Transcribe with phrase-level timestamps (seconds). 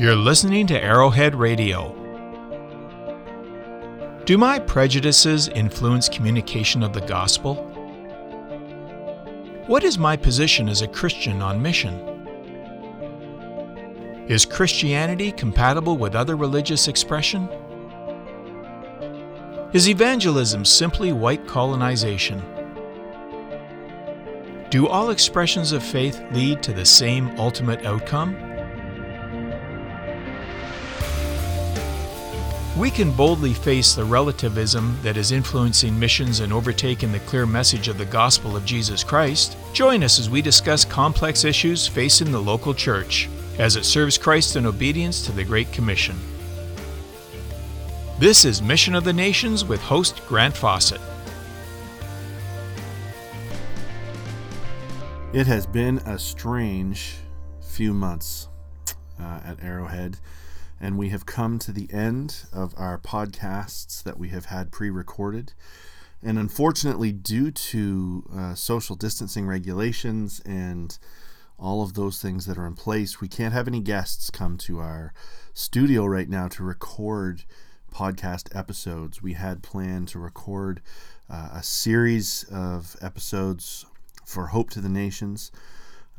[0.00, 1.94] You're listening to Arrowhead Radio.
[4.24, 7.56] Do my prejudices influence communication of the gospel?
[9.66, 11.98] What is my position as a Christian on mission?
[14.26, 17.46] Is Christianity compatible with other religious expression?
[19.74, 22.42] Is evangelism simply white colonization?
[24.70, 28.49] Do all expressions of faith lead to the same ultimate outcome?
[32.80, 37.88] We can boldly face the relativism that is influencing missions and overtaking the clear message
[37.88, 39.58] of the gospel of Jesus Christ.
[39.74, 44.56] Join us as we discuss complex issues facing the local church as it serves Christ
[44.56, 46.16] in obedience to the Great Commission.
[48.18, 51.02] This is Mission of the Nations with host Grant Fawcett.
[55.34, 57.16] It has been a strange
[57.60, 58.48] few months
[59.20, 60.16] uh, at Arrowhead,
[60.80, 64.90] and we have come to the end of our podcasts that we have had pre
[64.90, 65.52] recorded.
[66.22, 70.98] And unfortunately, due to uh, social distancing regulations and
[71.58, 74.80] all of those things that are in place, we can't have any guests come to
[74.80, 75.12] our
[75.52, 77.44] studio right now to record
[77.92, 79.22] podcast episodes.
[79.22, 80.80] We had planned to record
[81.28, 83.84] uh, a series of episodes
[84.24, 85.50] for Hope to the Nations,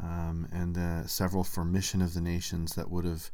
[0.02, 3.32] um, and uh, several for Mission of the Nations that would have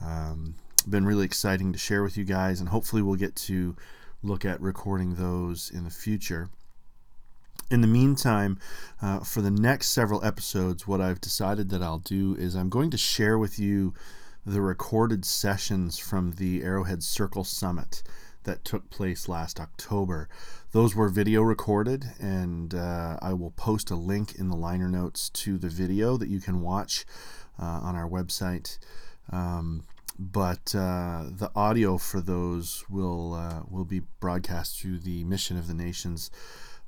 [0.00, 0.54] um,
[0.90, 3.76] been really exciting to share with you guys, and hopefully we'll get to
[4.22, 6.48] look at recording those in the future.
[7.70, 8.58] In the meantime,
[9.00, 12.90] uh, for the next several episodes, what I've decided that I'll do is I'm going
[12.90, 13.94] to share with you
[14.46, 18.02] the recorded sessions from the Arrowhead Circle Summit
[18.44, 20.28] that took place last October.
[20.72, 25.30] Those were video recorded, and uh, I will post a link in the liner notes
[25.30, 27.06] to the video that you can watch
[27.58, 28.78] uh, on our website.
[29.32, 29.84] Um,
[30.18, 35.66] but uh, the audio for those will uh, will be broadcast through the Mission of
[35.66, 36.30] the Nations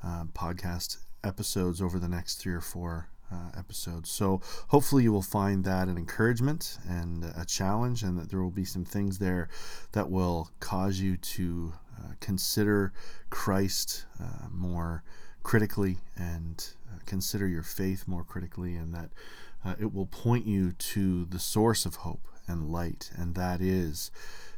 [0.04, 4.10] uh, podcast episodes over the next three or four uh, episodes.
[4.10, 8.50] So hopefully you will find that an encouragement and a challenge, and that there will
[8.50, 9.48] be some things there
[9.92, 12.92] that will cause you to uh, consider
[13.30, 15.02] Christ uh, more
[15.42, 16.64] critically and
[17.06, 19.10] consider your faith more critically, and that
[19.80, 24.10] it will point you to the source of hope and light, and that is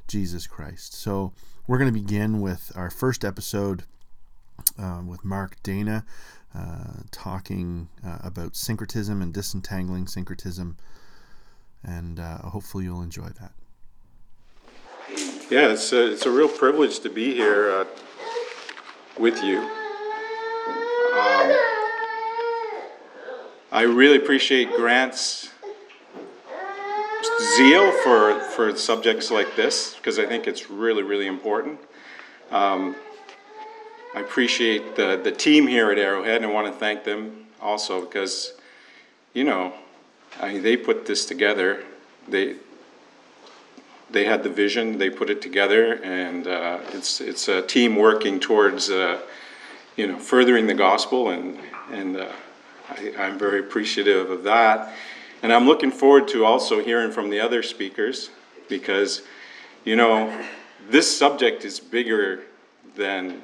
[0.06, 0.94] Jesus Christ.
[0.94, 1.32] So
[1.66, 3.84] we're going to begin with our first episode.
[4.76, 6.04] Uh, with Mark Dana,
[6.53, 10.77] uh, talking uh, about syncretism and disentangling syncretism,
[11.84, 13.53] and uh, hopefully you'll enjoy that.
[15.48, 17.84] Yeah, it's a, it's a real privilege to be here uh,
[19.16, 19.59] with you.
[19.59, 21.56] Um,
[23.71, 25.50] I really appreciate Grant's
[27.56, 31.80] zeal for, for subjects like this because I think it's really, really important.
[32.50, 32.96] Um,
[34.14, 38.00] I appreciate the, the team here at Arrowhead and I want to thank them also
[38.00, 38.54] because,
[39.34, 39.74] you know,
[40.40, 41.84] I they put this together.
[42.28, 42.56] They,
[44.10, 48.40] they had the vision, they put it together, and uh, it's, it's a team working
[48.40, 49.20] towards, uh,
[49.96, 51.58] you know, furthering the gospel, and,
[51.90, 52.28] and uh,
[52.90, 54.94] I, I'm very appreciative of that.
[55.43, 58.31] And I'm looking forward to also hearing from the other speakers
[58.69, 59.22] because,
[59.84, 60.37] you know,
[60.91, 62.43] this subject is bigger
[62.97, 63.43] than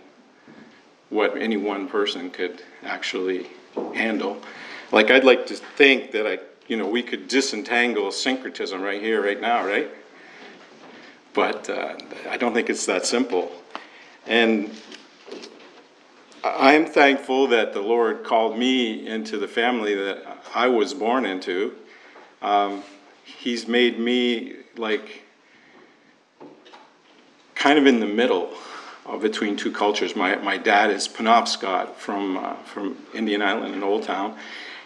[1.10, 3.46] what any one person could actually
[3.94, 4.40] handle.
[4.90, 9.22] Like I'd like to think that I, you know, we could disentangle syncretism right here,
[9.22, 9.90] right now, right?
[11.32, 11.96] But uh,
[12.28, 13.52] I don't think it's that simple.
[14.26, 14.70] And
[16.42, 21.74] I'm thankful that the Lord called me into the family that I was born into.
[22.44, 22.82] Um,
[23.24, 25.22] he's made me like
[27.54, 28.52] kind of in the middle
[29.22, 30.14] between two cultures.
[30.14, 34.36] My, my dad is Penobscot from, uh, from Indian Island in Old Town,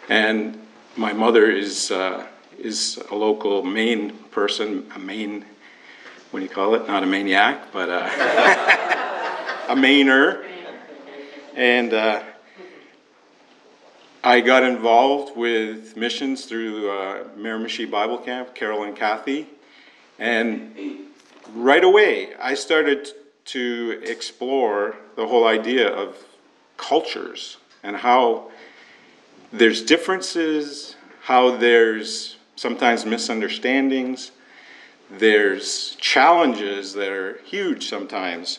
[0.08, 0.56] and
[0.96, 2.26] my mother is, uh,
[2.58, 5.44] is a local Maine person, a Maine,
[6.30, 6.86] what do you call it?
[6.86, 8.08] Not a maniac, but uh,
[9.68, 10.44] a Mainer.
[11.56, 12.22] And uh,
[14.22, 19.46] I got involved with missions through uh, Miramichi Bible Camp, Carol and Kathy,
[20.18, 21.06] and
[21.54, 23.08] right away I started
[23.46, 26.16] to explore the whole idea of
[26.76, 28.50] cultures and how
[29.52, 34.32] there's differences, how there's sometimes misunderstandings,
[35.12, 38.58] there's challenges that are huge sometimes.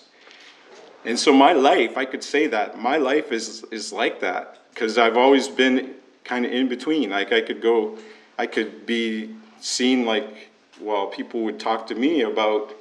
[1.04, 4.98] And so my life, I could say that my life is is like that because
[4.98, 7.10] I've always been kind of in between.
[7.10, 7.98] Like I could go,
[8.38, 12.74] I could be seen like well, people would talk to me about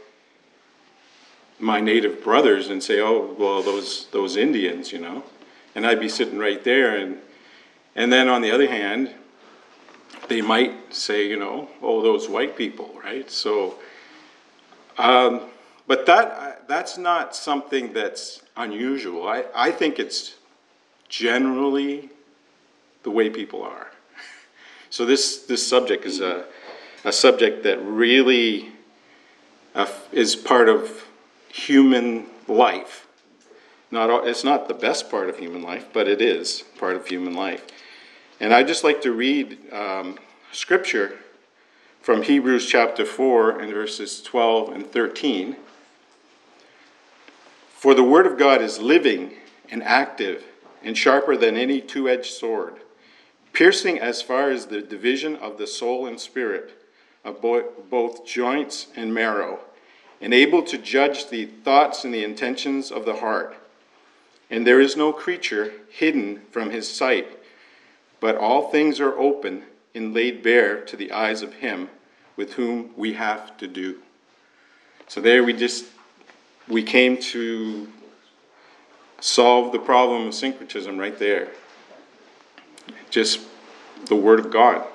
[1.59, 5.25] my native brothers and say, "Oh, well, those those Indians," you know,
[5.75, 7.19] and I'd be sitting right there, and
[7.97, 9.13] and then on the other hand,
[10.29, 13.29] they might say, you know, "Oh, those white people," right?
[13.29, 13.75] So,
[14.99, 15.41] um,
[15.89, 19.27] but that that's not something that's unusual.
[19.27, 20.38] I I think it's
[21.09, 22.11] generally
[23.03, 23.89] the way people are.
[24.91, 26.47] So this this subject is a
[27.05, 28.71] a subject that really
[29.75, 31.07] uh, is part of
[31.49, 33.07] human life.
[33.91, 37.07] Not all, it's not the best part of human life, but it is part of
[37.07, 37.65] human life.
[38.41, 40.19] And I'd just like to read um,
[40.53, 41.19] scripture
[42.01, 45.57] from Hebrews chapter 4 and verses 12 and 13.
[47.71, 49.35] For the word of God is living
[49.71, 50.45] and active
[50.83, 52.77] and sharper than any two edged sword,
[53.53, 56.83] piercing as far as the division of the soul and spirit,
[57.25, 59.61] of both joints and marrow
[60.21, 63.57] and able to judge the thoughts and the intentions of the heart.
[64.51, 67.39] And there is no creature hidden from his sight,
[68.21, 69.65] but all things are open
[69.95, 71.89] and laid bare to the eyes of him
[72.37, 73.99] with whom we have to do.
[75.07, 75.87] So there we just
[76.67, 77.89] we came to
[79.21, 81.49] solve the problem of syncretism right there.
[83.11, 83.41] Just
[84.07, 84.87] the word of God.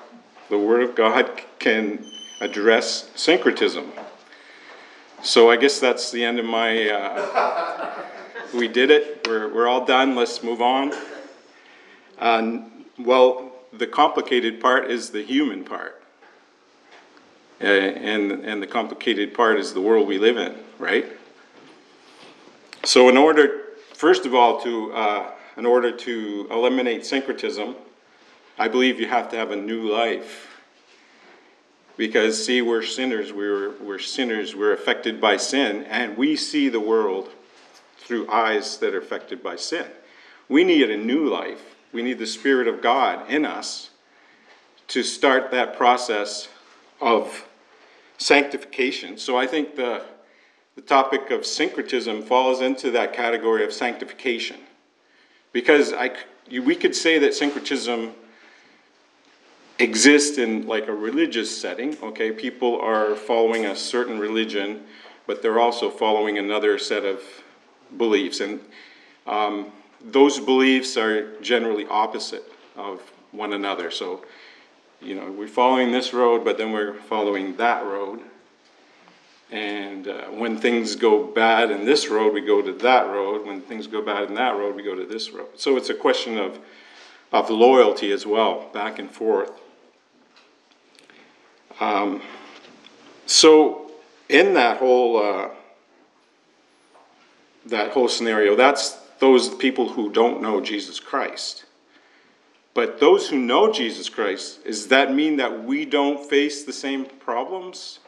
[0.50, 2.04] The word of God can
[2.40, 3.92] address syncretism.
[5.22, 6.90] So I guess that's the end of my.
[6.90, 8.04] Uh,
[8.54, 9.26] we did it.
[9.26, 10.14] We're, we're all done.
[10.14, 10.92] Let's move on.
[12.98, 16.02] well, the complicated part is the human part.
[17.60, 21.06] Uh, and, and the complicated part is the world we live in, right?
[22.84, 23.63] So, in order,
[24.04, 27.74] first of all, to uh, in order to eliminate syncretism,
[28.58, 30.60] I believe you have to have a new life.
[31.96, 33.32] Because, see, we're sinners.
[33.32, 34.54] We're, we're sinners.
[34.54, 37.30] We're affected by sin, and we see the world
[37.96, 39.86] through eyes that are affected by sin.
[40.50, 41.74] We need a new life.
[41.90, 43.88] We need the Spirit of God in us
[44.88, 46.48] to start that process
[47.00, 47.48] of
[48.18, 49.16] sanctification.
[49.16, 50.04] So I think the,
[50.76, 54.58] the topic of syncretism falls into that category of sanctification.
[55.52, 56.16] Because I,
[56.50, 58.12] we could say that syncretism
[59.78, 61.96] exists in like a religious setting.
[62.02, 64.82] Okay, people are following a certain religion,
[65.26, 67.22] but they're also following another set of
[67.96, 68.60] beliefs, and
[69.26, 72.44] um, those beliefs are generally opposite
[72.76, 73.00] of
[73.32, 73.90] one another.
[73.90, 74.24] So,
[75.00, 78.20] you know, we're following this road, but then we're following that road.
[79.50, 83.46] And uh, when things go bad in this road, we go to that road.
[83.46, 85.48] When things go bad in that road, we go to this road.
[85.56, 86.58] So it's a question of,
[87.32, 89.52] of loyalty as well, back and forth.
[91.80, 92.22] Um,
[93.26, 93.92] so
[94.28, 95.48] in that whole uh,
[97.66, 101.64] that whole scenario, that's those people who don't know Jesus Christ.
[102.74, 107.06] But those who know Jesus Christ, does that mean that we don't face the same
[107.06, 108.00] problems?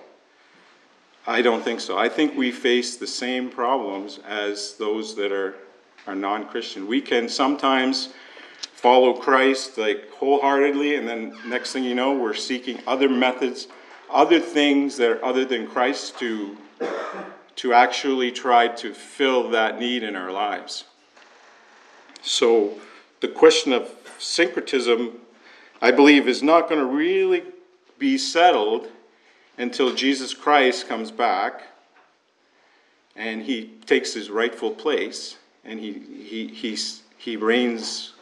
[1.28, 1.99] I don't think so.
[1.99, 5.56] I think we face the same problems as those that are,
[6.06, 6.87] are non Christian.
[6.87, 8.11] We can sometimes
[8.61, 13.66] follow Christ like wholeheartedly, and then next thing you know, we're seeking other methods,
[14.09, 16.56] other things that are other than Christ to
[17.56, 20.85] to actually try to fill that need in our lives.
[22.23, 22.78] So
[23.21, 25.18] the question of syncretism,
[25.80, 27.45] I believe, is not going to really
[27.99, 28.88] be settled
[29.58, 31.62] until Jesus Christ comes back
[33.14, 36.78] and he takes his rightful place and he, he, he,
[37.16, 38.12] he reigns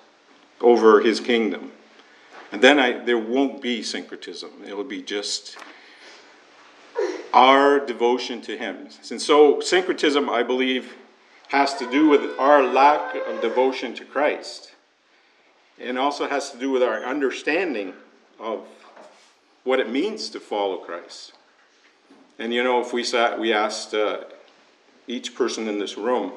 [0.60, 1.72] over his kingdom.
[2.52, 4.50] And then I, there won't be syncretism.
[4.64, 5.56] It'll be just
[7.32, 8.88] our devotion to him.
[9.10, 10.94] And so, syncretism, I believe,
[11.48, 14.72] has to do with our lack of devotion to Christ.
[15.80, 17.94] And also has to do with our understanding
[18.38, 18.64] of
[19.64, 21.32] what it means to follow Christ.
[22.38, 24.24] And you know, if we sat, we asked uh,
[25.06, 26.32] each person in this room,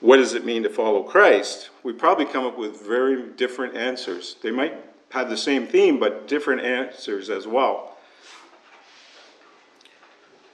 [0.00, 1.70] what does it mean to follow Christ?
[1.82, 4.36] We probably come up with very different answers.
[4.42, 4.74] They might
[5.10, 7.96] have the same theme, but different answers as well.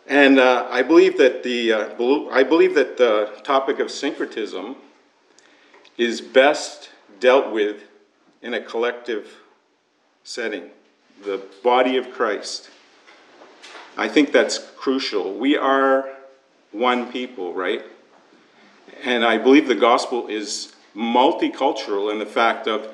[0.08, 4.76] And uh, I believe that the uh, I believe that the topic of syncretism
[5.98, 7.82] is best dealt with
[8.42, 9.40] in a collective
[10.22, 10.70] setting,
[11.24, 12.70] the body of Christ.
[13.96, 15.34] I think that's crucial.
[15.34, 16.08] We are
[16.72, 17.82] one people, right?
[19.02, 22.88] And I believe the gospel is multicultural in the fact of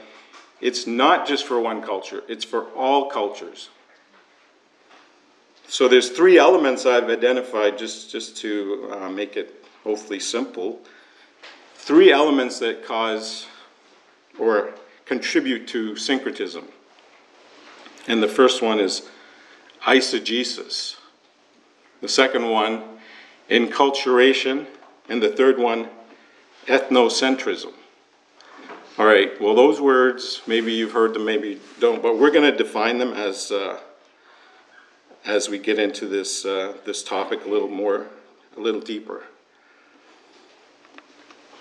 [0.61, 3.69] it's not just for one culture, it's for all cultures.
[5.67, 10.81] So there's three elements I've identified just, just to uh, make it hopefully simple.
[11.77, 13.47] Three elements that cause
[14.39, 14.75] or
[15.05, 16.69] contribute to syncretism.
[18.09, 19.09] And the first one is
[19.83, 20.97] eisegesis.
[22.01, 22.83] The second one,
[23.49, 24.67] enculturation.
[25.09, 25.89] And the third one,
[26.67, 27.73] ethnocentrism.
[28.99, 32.51] All right, well, those words, maybe you've heard them, maybe you don't, but we're going
[32.51, 33.81] to define them as, uh,
[35.25, 38.07] as we get into this, uh, this topic a little more,
[38.57, 39.25] a little deeper.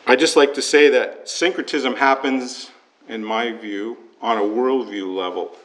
[0.06, 2.70] I just like to say that syncretism happens,
[3.08, 5.56] in my view, on a worldview level.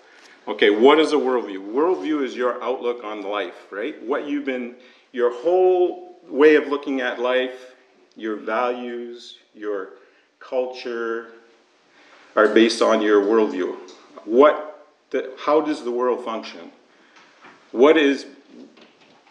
[0.48, 1.72] Okay, what is a worldview?
[1.72, 4.00] Worldview is your outlook on life, right?
[4.04, 4.76] What you've been,
[5.10, 7.74] your whole way of looking at life,
[8.14, 9.90] your values, your
[10.38, 11.32] culture
[12.36, 13.76] are based on your worldview.
[14.24, 16.70] What, the, how does the world function?
[17.72, 18.26] What is,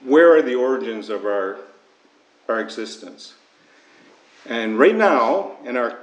[0.04, 1.60] where are the origins of our,
[2.50, 3.36] our existence?
[4.46, 5.98] And right now, in our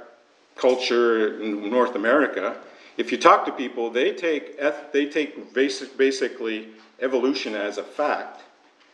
[0.55, 2.57] culture in North America,
[2.97, 4.59] if you talk to people, they take,
[4.91, 6.69] they take basic, basically
[6.99, 8.41] evolution as a fact,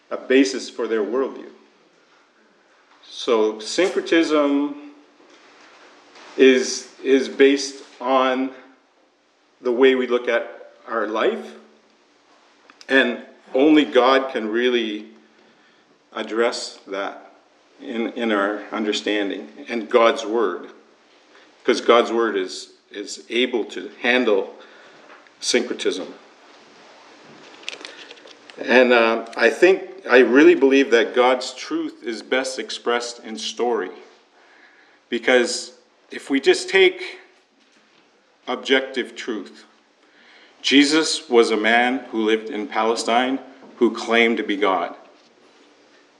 [0.09, 1.49] a basis for their worldview.
[3.03, 4.91] So syncretism
[6.37, 8.51] is, is based on
[9.61, 11.55] the way we look at our life,
[12.87, 15.07] and only God can really
[16.13, 17.33] address that
[17.81, 20.69] in, in our understanding, and God's Word.
[21.61, 24.53] Because God's Word is is able to handle
[25.39, 26.13] syncretism.
[28.57, 33.91] And uh, I think, I really believe that God's truth is best expressed in story.
[35.09, 35.73] Because
[36.11, 37.19] if we just take
[38.47, 39.65] objective truth,
[40.61, 43.39] Jesus was a man who lived in Palestine
[43.77, 44.93] who claimed to be God.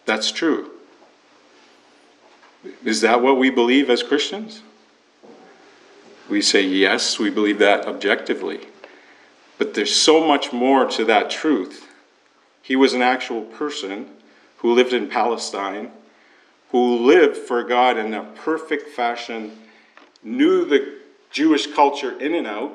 [0.06, 0.72] That's true.
[2.86, 4.62] Is that what we believe as Christians?
[6.30, 8.60] We say, yes, we believe that objectively.
[9.58, 11.88] But there's so much more to that truth.
[12.62, 14.08] He was an actual person
[14.58, 15.92] who lived in Palestine,
[16.70, 19.58] who lived for God in a perfect fashion,
[20.22, 21.00] knew the
[21.32, 22.74] Jewish culture in and out.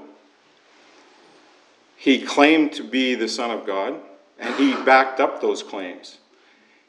[1.96, 3.94] He claimed to be the Son of God,
[4.38, 6.18] and he backed up those claims.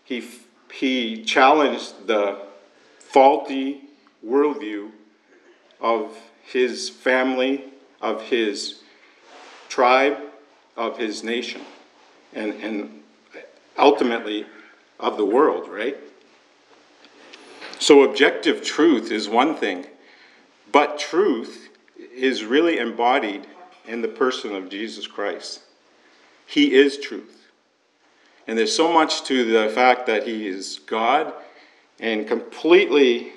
[0.03, 0.27] He,
[0.73, 2.39] he challenged the
[2.97, 3.81] faulty
[4.25, 4.89] worldview
[5.79, 7.65] of his family,
[8.01, 8.81] of his
[9.69, 10.17] tribe,
[10.77, 11.61] of his nation,
[12.33, 13.03] and, and
[13.77, 14.45] ultimately
[14.99, 15.97] of the world, right?
[17.79, 19.85] So, objective truth is one thing,
[20.71, 23.47] but truth is really embodied
[23.87, 25.61] in the person of Jesus Christ.
[26.45, 27.47] He is truth.
[28.47, 31.33] And there's so much to the fact that He is God
[31.99, 33.33] and completely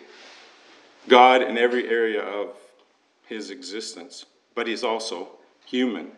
[1.08, 2.50] God in every area of
[3.28, 5.28] his existence, but he's also
[5.66, 6.10] human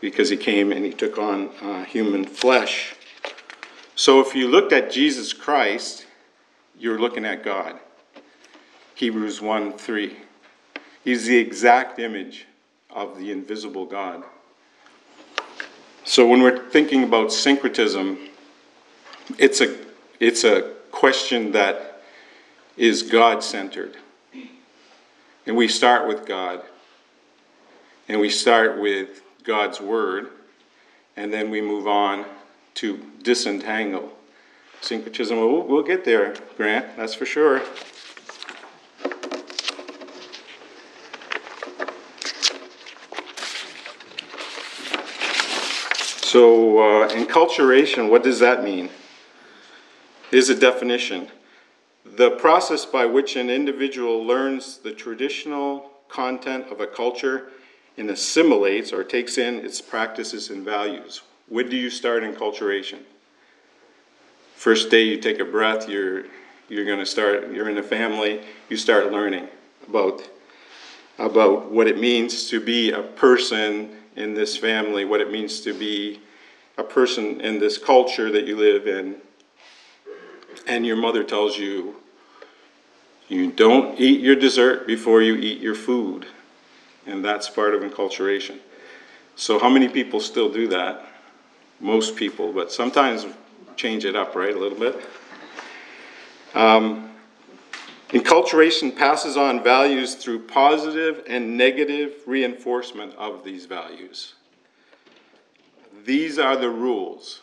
[0.00, 2.94] because he came and he took on uh, human flesh.
[3.94, 6.06] So if you looked at Jesus Christ,
[6.78, 7.78] you're looking at God.
[8.94, 10.16] Hebrews 1 3.
[11.02, 12.46] He's the exact image
[12.90, 14.22] of the invisible God.
[16.04, 18.18] So when we're thinking about syncretism,
[19.38, 19.76] it's a,
[20.20, 22.02] it's a question that
[22.76, 23.96] is God centered.
[25.46, 26.62] And we start with God.
[28.08, 30.30] And we start with God's Word.
[31.16, 32.24] And then we move on
[32.74, 34.12] to disentangle
[34.80, 35.38] syncretism.
[35.38, 37.62] We'll, we'll get there, Grant, that's for sure.
[46.22, 48.90] So, uh, enculturation, what does that mean?
[50.30, 51.28] Here's a definition
[52.14, 57.48] the process by which an individual learns the traditional content of a culture
[57.98, 61.22] and assimilates or takes in its practices and values.
[61.48, 63.00] When do you start enculturation?
[64.54, 66.24] First day you take a breath, you're,
[66.68, 69.48] you're going to start, you're in a family, you start learning
[69.86, 70.28] about,
[71.18, 75.72] about what it means to be a person in this family, what it means to
[75.72, 76.20] be
[76.78, 79.16] a person in this culture that you live in,
[80.66, 81.96] and your mother tells you,
[83.28, 86.26] you don't eat your dessert before you eat your food.
[87.06, 88.58] And that's part of enculturation.
[89.36, 91.06] So, how many people still do that?
[91.78, 93.26] Most people, but sometimes
[93.76, 94.98] change it up, right, a little bit.
[96.54, 97.10] Um,
[98.08, 104.34] enculturation passes on values through positive and negative reinforcement of these values.
[106.04, 107.42] these are the rules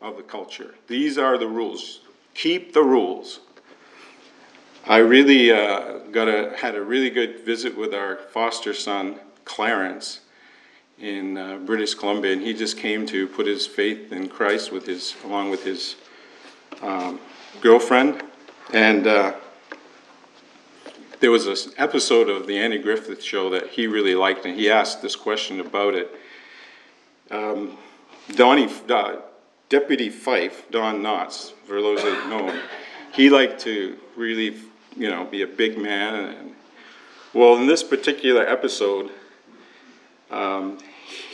[0.00, 0.74] of the culture.
[0.86, 2.00] These are the rules.
[2.38, 3.40] Keep the rules.
[4.86, 10.20] I really uh, got a had a really good visit with our foster son Clarence
[11.00, 14.86] in uh, British Columbia, and he just came to put his faith in Christ with
[14.86, 15.96] his along with his
[16.80, 17.18] um,
[17.60, 18.22] girlfriend,
[18.72, 19.32] and uh,
[21.18, 24.70] there was an episode of the Andy Griffith Show that he really liked, and he
[24.70, 26.08] asked this question about it.
[27.32, 27.76] Um,
[28.36, 29.16] Donnie, uh,
[29.68, 32.62] Deputy Fife, Don Knotts, for those that know him,
[33.12, 34.56] he liked to really,
[34.96, 36.14] you know, be a big man.
[36.14, 36.54] And,
[37.34, 39.10] well, in this particular episode,
[40.30, 40.78] um,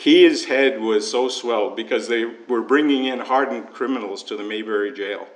[0.00, 4.92] his head was so swelled because they were bringing in hardened criminals to the Mayberry
[4.92, 5.28] jail.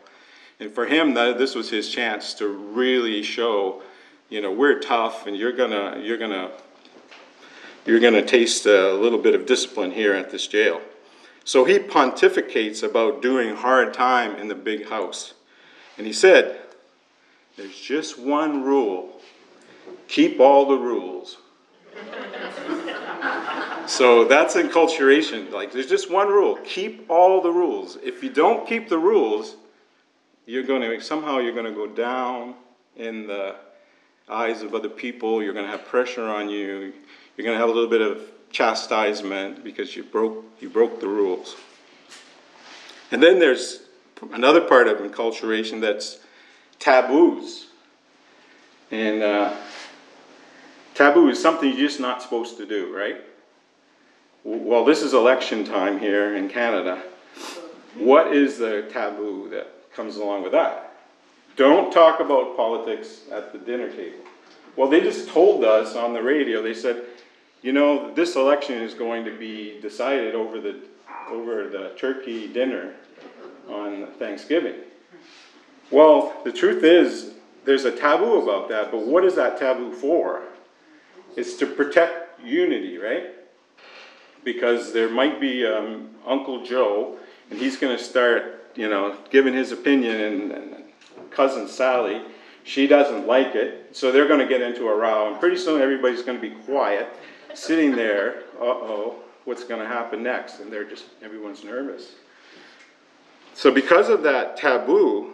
[0.61, 3.83] And for him, that, this was his chance to really show,
[4.28, 6.50] you know, we're tough and you're gonna, you're gonna,
[7.87, 10.81] you're gonna taste a little bit of discipline here at this jail.
[11.49, 15.33] So he pontificates about doing hard time in the big house.
[15.97, 16.61] And he said,
[17.57, 19.19] There's just one rule
[20.09, 21.38] keep all the rules.
[23.87, 25.50] so that's enculturation.
[25.50, 27.97] Like, there's just one rule keep all the rules.
[28.02, 29.57] If you don't keep the rules,
[30.45, 32.57] you're going to somehow you're going to go down
[32.95, 33.57] in the
[34.28, 35.43] eyes of other people.
[35.43, 36.93] You're going to have pressure on you.
[37.38, 41.09] You're going to have a little bit of chastisement because you broke you broke the
[41.09, 41.57] rules.
[43.11, 43.81] And then there's
[44.33, 46.19] another part of enculturation that's
[46.78, 47.67] taboos.
[48.90, 49.55] And uh,
[50.95, 53.17] taboo is something you're just not supposed to do, right?
[54.45, 57.02] Well, this is election time here in Canada.
[57.97, 60.93] What is the taboo that comes along with that.
[61.57, 64.21] Don't talk about politics at the dinner table.
[64.76, 67.05] Well, they just told us on the radio, they said,
[67.62, 70.77] you know, this election is going to be decided over the,
[71.31, 72.94] over the turkey dinner
[73.68, 74.77] on Thanksgiving.
[75.90, 77.33] Well, the truth is,
[77.64, 80.42] there's a taboo about that, but what is that taboo for?
[81.37, 83.27] It's to protect unity, right?
[84.44, 87.18] Because there might be um, Uncle Joe,
[87.51, 90.85] and he's going to start you know, giving his opinion, and, and
[91.31, 92.23] cousin Sally,
[92.62, 95.83] she doesn't like it, so they're going to get into a row, and pretty soon
[95.83, 97.09] everybody's going to be quiet,
[97.54, 98.42] sitting there.
[98.61, 100.61] Uh oh, what's going to happen next?
[100.61, 102.12] And they're just everyone's nervous.
[103.54, 105.32] So because of that taboo,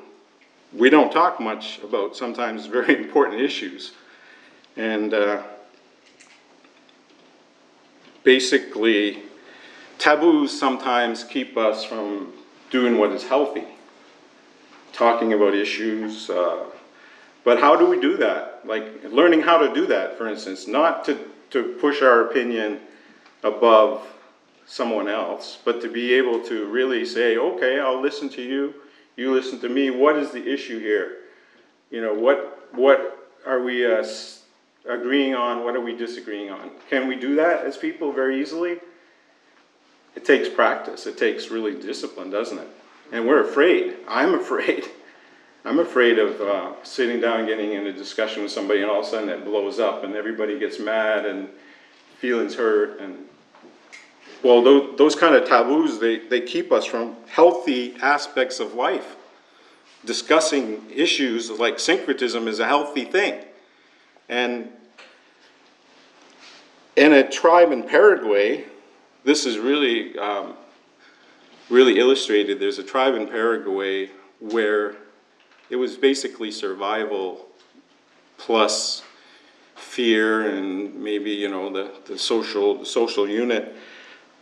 [0.73, 3.93] we don't talk much about sometimes very important issues,
[4.77, 5.43] and uh,
[8.23, 9.23] basically,
[9.99, 12.33] taboos sometimes keep us from
[12.71, 13.65] doing what is healthy,
[14.93, 16.29] talking about issues.
[16.31, 16.65] Uh,
[17.45, 18.63] but how do we do that?
[18.65, 21.19] Like learning how to do that, for instance, not to,
[21.55, 22.81] to push our opinion
[23.45, 24.05] above
[24.67, 28.75] someone else, but to be able to really say, okay, I'll listen to you,
[29.17, 29.91] you listen to me.
[29.91, 31.19] What is the issue here?
[31.93, 34.05] You know, what, what are we uh,
[34.89, 35.65] agreeing on?
[35.65, 36.73] What are we disagreeing on?
[36.91, 38.79] Can we do that as people very easily?
[40.17, 41.07] It takes practice.
[41.07, 42.69] It takes really discipline, doesn't it?
[43.13, 43.97] And we're afraid.
[44.09, 44.87] I'm afraid.
[45.67, 49.01] I'm afraid of uh, sitting down and getting in a discussion with somebody, and all
[49.01, 51.49] of a sudden it blows up, and everybody gets mad and
[52.19, 53.01] feelings hurt.
[53.01, 53.27] And
[54.43, 59.17] well, those, those kind of taboos they, they keep us from healthy aspects of life.
[60.05, 63.43] Discussing issues like syncretism is a healthy thing,
[64.29, 64.69] and
[66.95, 68.67] in a tribe in Paraguay,
[69.25, 70.55] this is really, um,
[71.71, 72.61] really illustrated.
[72.61, 74.97] There's a tribe in Paraguay where
[75.71, 77.47] it was basically survival
[78.39, 79.03] plus
[79.75, 83.75] fear and maybe you know the, the social the social unit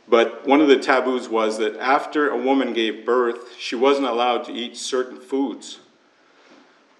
[0.08, 4.44] but one of the taboos was that after a woman gave birth she wasn't allowed
[4.44, 5.78] to eat certain foods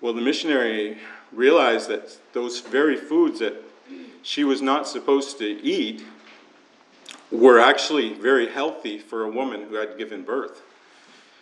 [0.00, 0.98] well the missionary
[1.32, 3.54] realized that those very foods that
[4.22, 6.04] she was not supposed to eat
[7.30, 10.62] were actually very healthy for a woman who had given birth.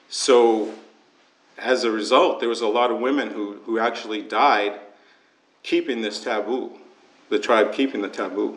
[0.08, 0.72] So,
[1.60, 4.80] as a result, there was a lot of women who, who actually died
[5.62, 6.72] keeping this taboo,
[7.28, 8.56] the tribe keeping the taboo.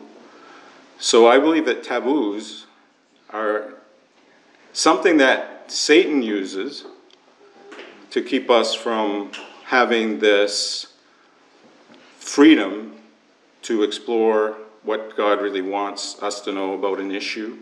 [0.98, 2.66] So, I believe that taboos
[3.30, 3.74] are
[4.72, 6.84] something that Satan uses
[8.10, 9.32] to keep us from
[9.64, 10.86] having this
[12.18, 12.94] freedom
[13.62, 17.58] to explore what God really wants us to know about an issue,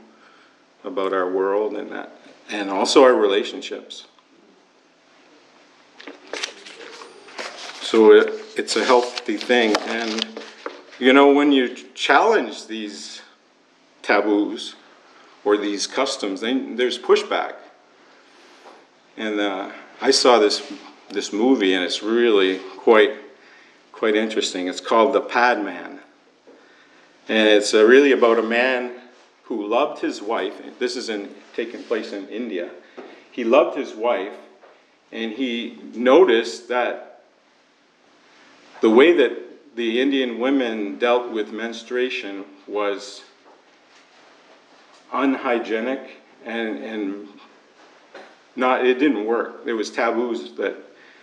[0.85, 2.17] about our world, and that,
[2.51, 4.07] and also our relationships.
[7.93, 10.27] So it, it's a healthy thing, and
[10.99, 13.21] you know when you challenge these
[14.01, 14.77] taboos,
[15.45, 17.57] or these customs, they, there's pushback.
[19.19, 20.73] And uh, I saw this
[21.11, 23.13] this movie, and it's really quite
[23.93, 24.69] quite interesting.
[24.69, 26.01] It's called The Padman.
[27.29, 28.93] And it's uh, really about a man
[29.43, 30.55] who loved his wife.
[30.79, 32.71] This is in taking place in India.
[33.31, 34.39] He loved his wife,
[35.13, 37.12] and he noticed that
[38.83, 43.23] the way that the Indian women dealt with menstruation was
[45.12, 47.29] unhygienic and, and
[48.57, 49.64] not it didn't work.
[49.64, 50.77] There was taboos that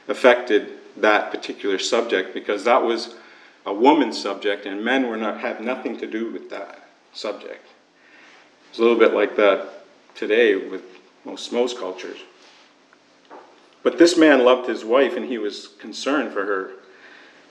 [0.07, 3.15] affected that particular subject because that was
[3.65, 7.67] a woman's subject and men were not have nothing to do with that subject.
[8.69, 9.83] It's a little bit like that
[10.15, 10.83] today with
[11.25, 12.19] most most cultures.
[13.83, 16.71] But this man loved his wife and he was concerned for her.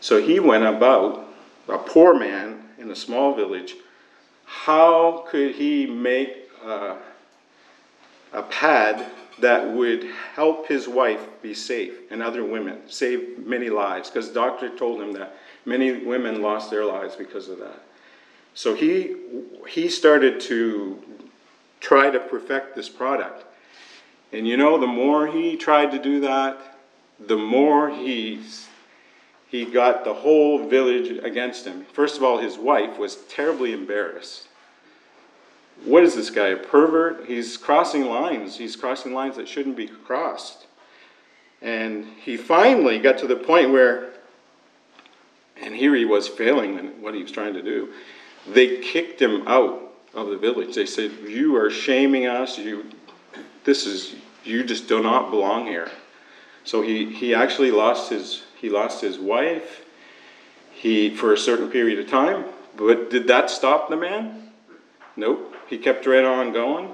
[0.01, 1.27] So he went about,
[1.69, 3.75] a poor man in a small village,
[4.45, 6.97] how could he make a,
[8.33, 9.05] a pad
[9.41, 14.09] that would help his wife be safe and other women, save many lives?
[14.09, 17.83] Because the doctor told him that many women lost their lives because of that.
[18.55, 19.17] So he,
[19.69, 20.99] he started to
[21.81, 23.45] try to perfect this product.
[24.33, 26.79] And you know, the more he tried to do that,
[27.21, 28.68] the more he's
[29.49, 31.87] he got the whole village against him.
[31.93, 34.47] First of all, his wife was terribly embarrassed.
[35.85, 37.25] What is this guy, a pervert?
[37.27, 38.59] He's crossing lines.
[38.59, 40.67] He's crossing lines that shouldn't be crossed.
[41.63, 44.11] And he finally got to the point where,
[45.61, 47.93] and here he was failing in what he was trying to do.
[48.49, 50.75] They kicked him out of the village.
[50.75, 52.59] They said, You are shaming us.
[52.59, 52.85] You,
[53.65, 55.91] this is, you just do not belong here.
[56.65, 59.85] So he, he actually lost his he lost his wife.
[60.73, 62.45] He for a certain period of time.
[62.77, 64.53] But did that stop the man?
[65.17, 65.57] Nope.
[65.69, 66.91] He kept right on going.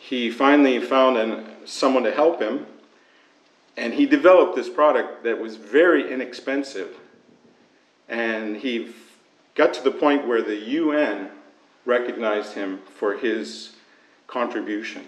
[0.00, 2.66] He finally found an, someone to help him,
[3.76, 6.96] and he developed this product that was very inexpensive.
[8.08, 8.92] And he
[9.54, 11.30] got to the point where the UN
[11.86, 13.76] recognized him for his
[14.26, 15.04] contribution.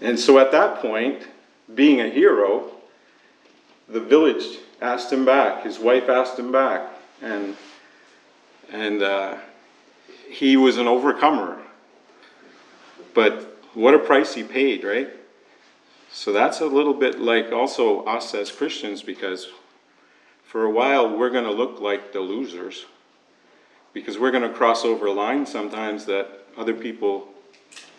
[0.00, 1.26] And so at that point,
[1.74, 2.72] being a hero,
[3.88, 5.64] the village asked him back.
[5.64, 6.88] His wife asked him back,
[7.22, 7.56] and
[8.70, 9.36] and uh,
[10.30, 11.58] he was an overcomer.
[13.14, 15.10] But what a price he paid, right?
[16.10, 19.48] So that's a little bit like also us as Christians, because
[20.44, 22.86] for a while we're going to look like the losers,
[23.92, 27.28] because we're going to cross over lines sometimes that other people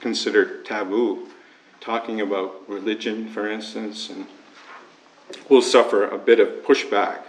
[0.01, 1.27] consider taboo,
[1.79, 4.25] talking about religion, for instance, and
[5.49, 7.21] will suffer a bit of pushback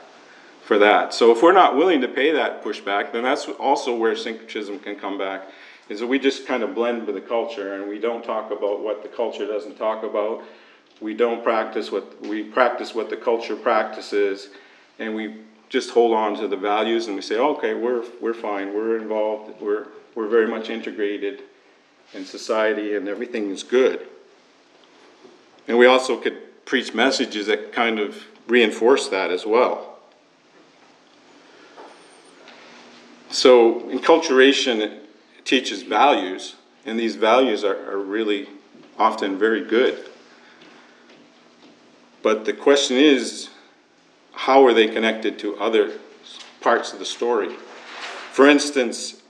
[0.62, 1.12] for that.
[1.12, 4.96] So if we're not willing to pay that pushback, then that's also where syncretism can
[4.96, 5.48] come back.
[5.88, 8.80] Is that we just kind of blend with the culture and we don't talk about
[8.80, 10.44] what the culture doesn't talk about.
[11.00, 14.50] We don't practice what we practice what the culture practices,
[14.98, 18.72] and we just hold on to the values and we say, okay, we're we're fine,
[18.72, 21.42] we're involved, we're we're very much integrated
[22.12, 24.06] in society, and everything is good.
[25.66, 29.98] And we also could preach messages that kind of reinforce that as well.
[33.28, 35.00] So, enculturation
[35.44, 36.54] teaches values,
[36.86, 38.48] and these values are, are really
[38.96, 40.10] often very good.
[42.22, 43.50] But the question is,
[44.30, 45.98] how are they connected to other
[46.60, 47.52] parts of the story?
[48.30, 49.22] For instance,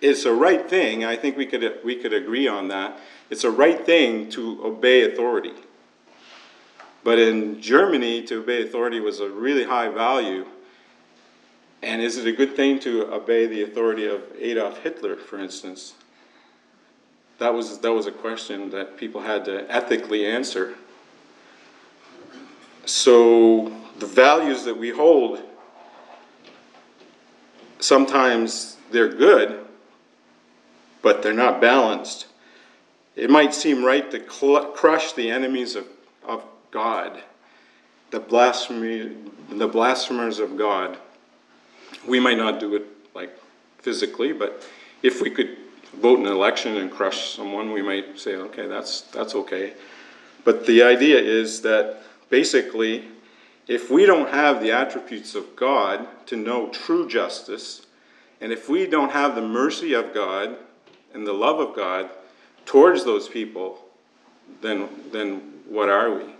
[0.00, 2.98] it's a right thing, I think we could, we could agree on that.
[3.30, 5.54] It's a right thing to obey authority.
[7.08, 10.44] But in Germany, to obey authority was a really high value.
[11.82, 15.94] And is it a good thing to obey the authority of Adolf Hitler, for instance?
[17.38, 20.74] That was, that was a question that people had to ethically answer.
[22.84, 25.40] So, the values that we hold,
[27.80, 29.64] sometimes they're good,
[31.00, 32.26] but they're not balanced.
[33.16, 35.97] It might seem right to cl- crush the enemies of, of
[36.70, 37.22] God,
[38.10, 39.16] the blasphemy,
[39.50, 40.98] the blasphemers of God.
[42.06, 43.30] We might not do it like
[43.78, 44.66] physically, but
[45.02, 45.56] if we could
[45.94, 49.74] vote in an election and crush someone, we might say, okay, that's that's okay.
[50.44, 53.04] But the idea is that basically,
[53.66, 57.86] if we don't have the attributes of God to know true justice,
[58.40, 60.56] and if we don't have the mercy of God
[61.12, 62.10] and the love of God
[62.64, 63.78] towards those people,
[64.60, 66.37] then then what are we?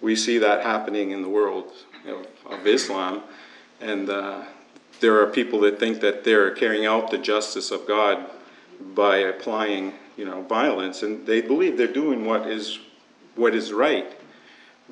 [0.00, 1.72] We see that happening in the world
[2.06, 3.22] of, of Islam.
[3.80, 4.44] And uh,
[5.00, 8.26] there are people that think that they're carrying out the justice of God
[8.94, 12.80] by applying you know, violence, and they believe they're doing what is
[13.36, 14.18] what is right,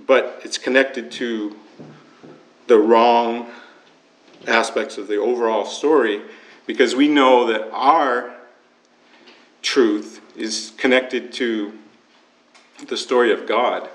[0.06, 1.56] but it's connected to
[2.68, 3.50] the wrong
[4.46, 6.22] aspects of the overall story
[6.64, 8.36] because we know that our
[9.62, 11.76] truth is connected to
[12.86, 13.88] the story of God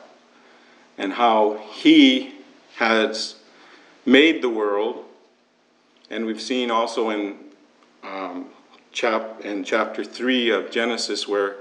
[1.02, 2.36] and how He
[2.76, 3.36] has
[4.06, 5.04] made the world.
[6.12, 7.38] And we've seen also in,
[8.04, 8.50] um,
[8.92, 11.56] chap- in chapter 3 of Genesis where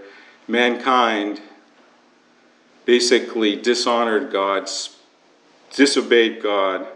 [0.47, 1.41] mankind
[2.85, 4.69] basically dishonored God,
[5.75, 6.87] disobeyed God,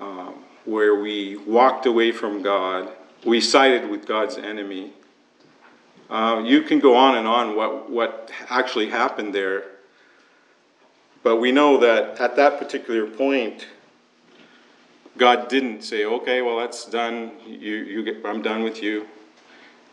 [0.00, 2.90] um, where we walked away from God,
[3.24, 4.92] we sided with God's enemy.
[6.10, 9.77] Uh, you can go on and on what, what actually happened there.
[11.22, 13.66] But we know that at that particular point,
[15.16, 17.32] God didn't say, okay, well, that's done.
[17.46, 19.06] You, you get, I'm done with you.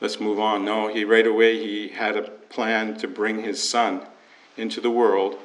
[0.02, 0.64] Let's move on.
[0.66, 4.06] No, he right away he had a plan to bring his son
[4.56, 5.38] into the world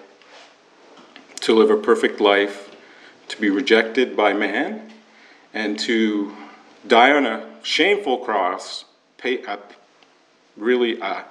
[1.40, 2.76] to live a perfect life,
[3.28, 4.92] to be rejected by man,
[5.54, 6.36] and to
[6.86, 8.84] die on a shameful cross,
[9.16, 9.56] pay, uh,
[10.56, 11.24] really a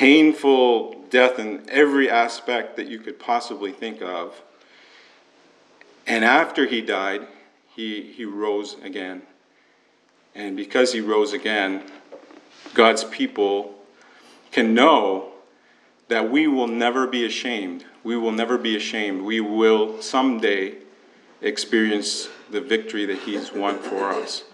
[0.00, 4.40] painful death in every aspect that you could possibly think of.
[6.06, 7.26] And after he died,
[7.76, 9.20] he, he rose again.
[10.34, 11.82] And because he rose again,
[12.72, 13.74] God's people
[14.50, 15.32] can know
[16.08, 17.84] that we will never be ashamed.
[18.02, 19.20] We will never be ashamed.
[19.20, 20.76] We will someday
[21.42, 24.44] experience the victory that he's won for us.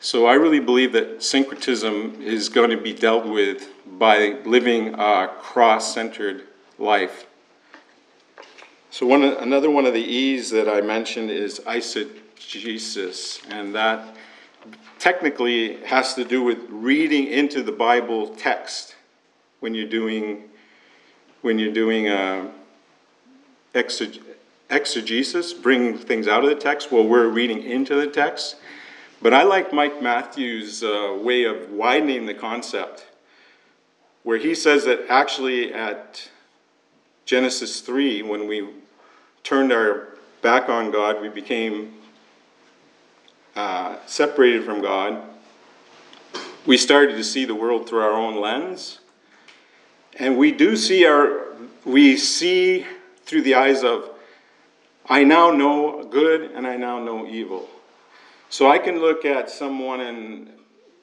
[0.00, 5.28] So I really believe that syncretism is going to be dealt with by living a
[5.40, 6.46] cross-centered
[6.78, 7.26] life.
[8.90, 14.16] So one another one of the E's that I mentioned is eisegesis, and that
[15.00, 18.94] technically has to do with reading into the Bible text
[19.60, 20.44] when you're doing
[21.42, 22.48] when you're doing uh,
[23.74, 26.92] exegesis, bringing things out of the text.
[26.92, 28.56] Well, we're reading into the text.
[29.20, 33.06] But I like Mike Matthews' uh, way of widening the concept,
[34.22, 36.28] where he says that actually at
[37.24, 38.68] Genesis 3, when we
[39.42, 40.08] turned our
[40.40, 41.94] back on God, we became
[43.56, 45.20] uh, separated from God.
[46.64, 49.00] We started to see the world through our own lens.
[50.16, 51.46] And we do see our,
[51.84, 52.86] we see
[53.24, 54.10] through the eyes of,
[55.08, 57.68] I now know good and I now know evil.
[58.50, 60.50] So I can look at someone and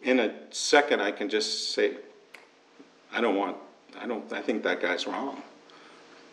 [0.01, 1.93] in a second I can just say,
[3.13, 3.57] I don't want,
[3.99, 5.41] I don't, I think that guy's wrong.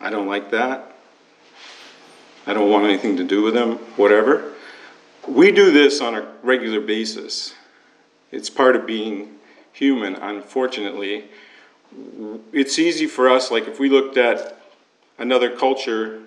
[0.01, 0.97] I don't like that.
[2.47, 4.55] I don't want anything to do with him, whatever.
[5.29, 7.55] We do this on a regular basis.
[8.33, 9.39] It's part of being
[9.73, 11.27] human, unfortunately.
[12.53, 14.59] It's easy for us, like if we looked at
[15.19, 16.23] another culture,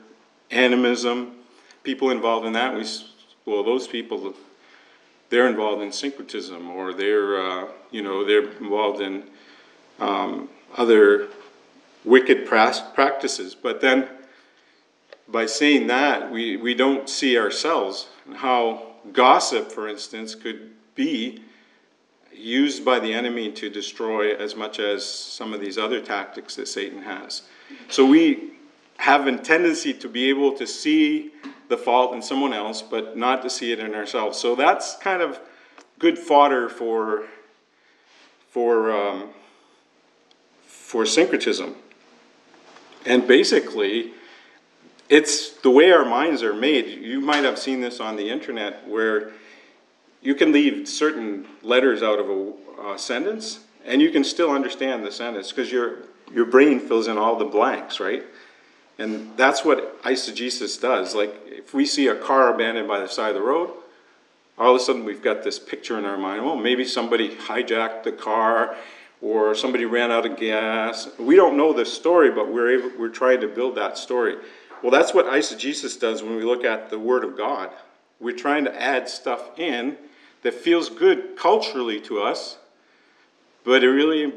[0.51, 1.33] animism,
[1.83, 2.85] people involved in that, we,
[3.45, 4.35] well, those people
[5.29, 9.23] they're involved in syncretism or they're, uh, you know, they're involved in
[9.99, 11.29] um, other
[12.03, 13.55] wicked practices.
[13.55, 14.07] But then
[15.27, 21.41] by saying that, we, we don't see ourselves and how gossip, for instance, could be
[22.31, 26.67] used by the enemy to destroy as much as some of these other tactics that
[26.67, 27.43] Satan has.
[27.89, 28.51] So we
[28.97, 31.31] have a tendency to be able to see
[31.69, 34.37] the fault in someone else, but not to see it in ourselves.
[34.37, 35.39] So that's kind of
[35.99, 37.25] good fodder for
[38.49, 39.29] for um,
[40.65, 41.75] for syncretism.
[43.05, 44.11] And basically,
[45.09, 46.87] it's the way our minds are made.
[46.87, 49.31] You might have seen this on the internet where
[50.21, 55.05] you can leave certain letters out of a, a sentence and you can still understand
[55.05, 55.99] the sentence because your
[56.33, 58.23] your brain fills in all the blanks, right?
[58.97, 61.15] And that's what eisegesis does.
[61.15, 63.71] Like if we see a car abandoned by the side of the road,
[64.57, 66.45] all of a sudden we've got this picture in our mind.
[66.45, 68.75] Well, maybe somebody hijacked the car
[69.21, 71.09] or somebody ran out of gas.
[71.19, 74.37] We don't know the story, but we're able, we're trying to build that story.
[74.81, 77.71] Well, that's what eisegesis does when we look at the Word of God.
[78.19, 79.97] We're trying to add stuff in
[80.43, 82.57] that feels good culturally to us,
[83.63, 84.31] but it really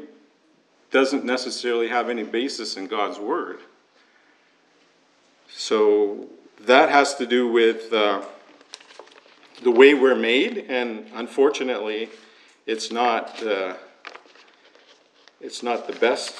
[0.91, 3.59] doesn't necessarily have any basis in God's Word.
[5.55, 6.27] So
[6.61, 8.23] that has to do with uh,
[9.63, 12.09] the way we're made, and unfortunately,
[12.65, 13.75] it's not uh,
[15.41, 16.35] it's not the best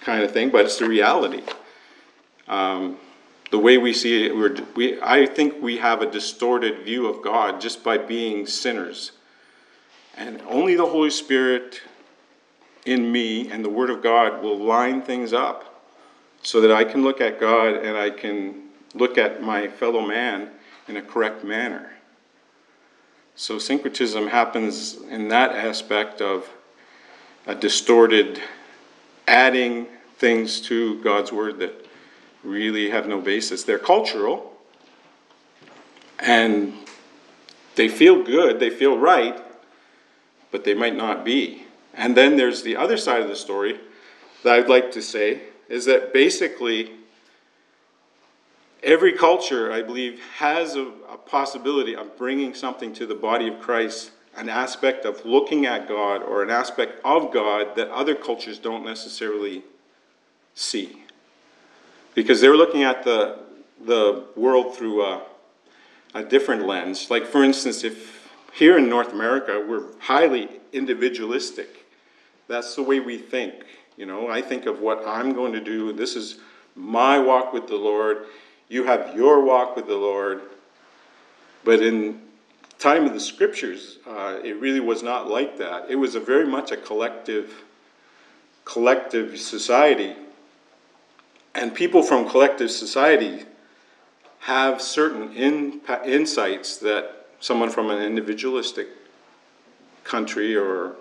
[0.00, 1.42] kind of thing, but it's the reality.
[2.48, 2.98] Um,
[3.50, 7.22] the way we see it, we're, we, I think we have a distorted view of
[7.22, 9.12] God just by being sinners.
[10.16, 11.80] And only the Holy Spirit
[12.84, 15.69] in me and the Word of God will line things up
[16.42, 20.50] so that I can look at God and I can look at my fellow man
[20.88, 21.90] in a correct manner.
[23.36, 26.48] So syncretism happens in that aspect of
[27.46, 28.40] a distorted
[29.26, 29.86] adding
[30.18, 31.86] things to God's Word that
[32.42, 33.64] really have no basis.
[33.64, 34.52] They're cultural
[36.18, 36.74] and
[37.76, 39.42] they feel good, they feel right,
[40.50, 41.64] but they might not be.
[41.94, 43.80] And then there's the other side of the story
[44.42, 46.90] that I'd like to say is that basically
[48.82, 53.60] every culture, I believe, has a, a, possibility of bringing something to the body of
[53.60, 58.58] Christ, an aspect of looking at God or an aspect of God that other cultures
[58.58, 59.62] don't necessarily
[60.54, 61.04] see.
[62.14, 63.38] Because they're looking at the,
[63.86, 65.22] the world through a,
[66.14, 67.10] a different lens.
[67.10, 71.86] Like, for instance, if here in North America, we're highly individualistic.
[72.48, 73.54] That's the way we think.
[74.00, 75.92] You know, I think of what I'm going to do.
[75.92, 76.38] This is
[76.74, 78.24] my walk with the Lord.
[78.70, 80.40] You have your walk with the Lord.
[81.64, 82.22] But in
[82.78, 85.90] time of the scriptures, uh, it really was not like that.
[85.90, 87.52] It was a very much a collective,
[88.64, 90.16] collective society,
[91.54, 93.44] and people from collective society
[94.38, 98.88] have certain in, insights that someone from an individualistic
[100.04, 100.94] country or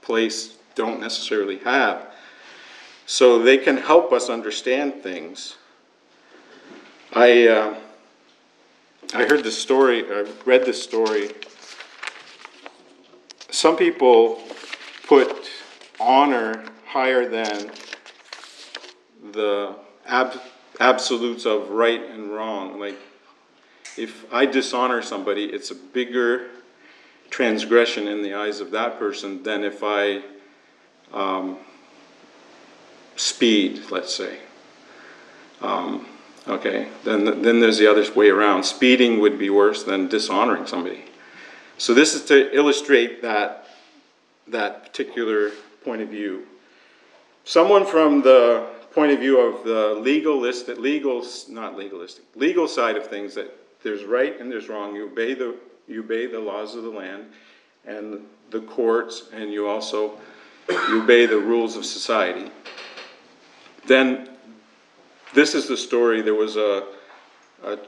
[0.00, 2.11] place don't necessarily have.
[3.12, 5.56] So they can help us understand things.
[7.12, 7.74] I, uh,
[9.12, 11.28] I heard this story, I read this story.
[13.50, 14.40] Some people
[15.06, 15.50] put
[16.00, 17.70] honor higher than
[19.30, 19.74] the
[20.06, 20.40] ab-
[20.80, 22.80] absolutes of right and wrong.
[22.80, 22.96] Like,
[23.98, 26.48] if I dishonor somebody, it's a bigger
[27.28, 30.22] transgression in the eyes of that person than if I
[31.12, 31.58] um,
[33.22, 34.38] speed, let's say.
[35.60, 36.06] Um,
[36.48, 38.64] okay, then, then there's the other way around.
[38.64, 41.04] Speeding would be worse than dishonoring somebody.
[41.78, 43.68] So this is to illustrate that,
[44.48, 45.52] that particular
[45.84, 46.46] point of view.
[47.44, 53.06] Someone from the point of view of the legalistic, legal, not legalistic, legal side of
[53.06, 54.94] things that there's right and there's wrong.
[54.94, 55.56] You obey the,
[55.88, 57.26] you obey the laws of the land
[57.86, 60.18] and the courts, and you also
[60.68, 62.50] you obey the rules of society.
[63.86, 64.28] Then,
[65.34, 66.22] this is the story.
[66.22, 66.86] There was a,
[67.64, 67.78] a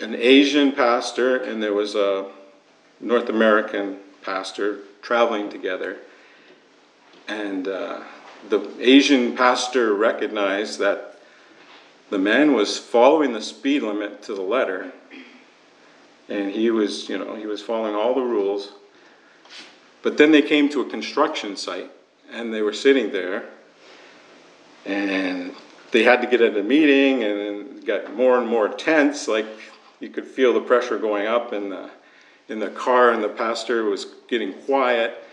[0.00, 2.30] an Asian pastor and there was a
[3.00, 5.98] North American pastor traveling together,
[7.28, 7.68] and.
[7.68, 8.00] Uh,
[8.48, 11.18] the Asian pastor recognized that
[12.08, 14.92] the man was following the speed limit to the letter.
[16.28, 18.72] And he was, you know, he was following all the rules.
[20.02, 21.90] But then they came to a construction site
[22.32, 23.44] and they were sitting there
[24.84, 25.54] and
[25.90, 29.28] they had to get at a meeting and it got more and more tense.
[29.28, 29.46] Like
[29.98, 31.90] you could feel the pressure going up in the,
[32.48, 35.24] in the car and the pastor was getting quiet.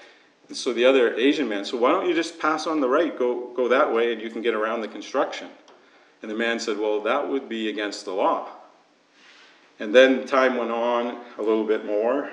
[0.48, 3.18] And so the other Asian man said, Why don't you just pass on the right,
[3.18, 5.50] go, go that way, and you can get around the construction?
[6.22, 8.48] And the man said, Well, that would be against the law.
[9.80, 12.32] And then time went on a little bit more,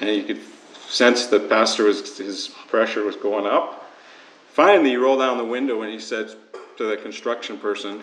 [0.00, 0.40] and you could
[0.88, 3.85] sense the pastor was, his pressure was going up.
[4.56, 6.30] Finally, he rolled down the window and he said
[6.78, 8.02] to the construction person,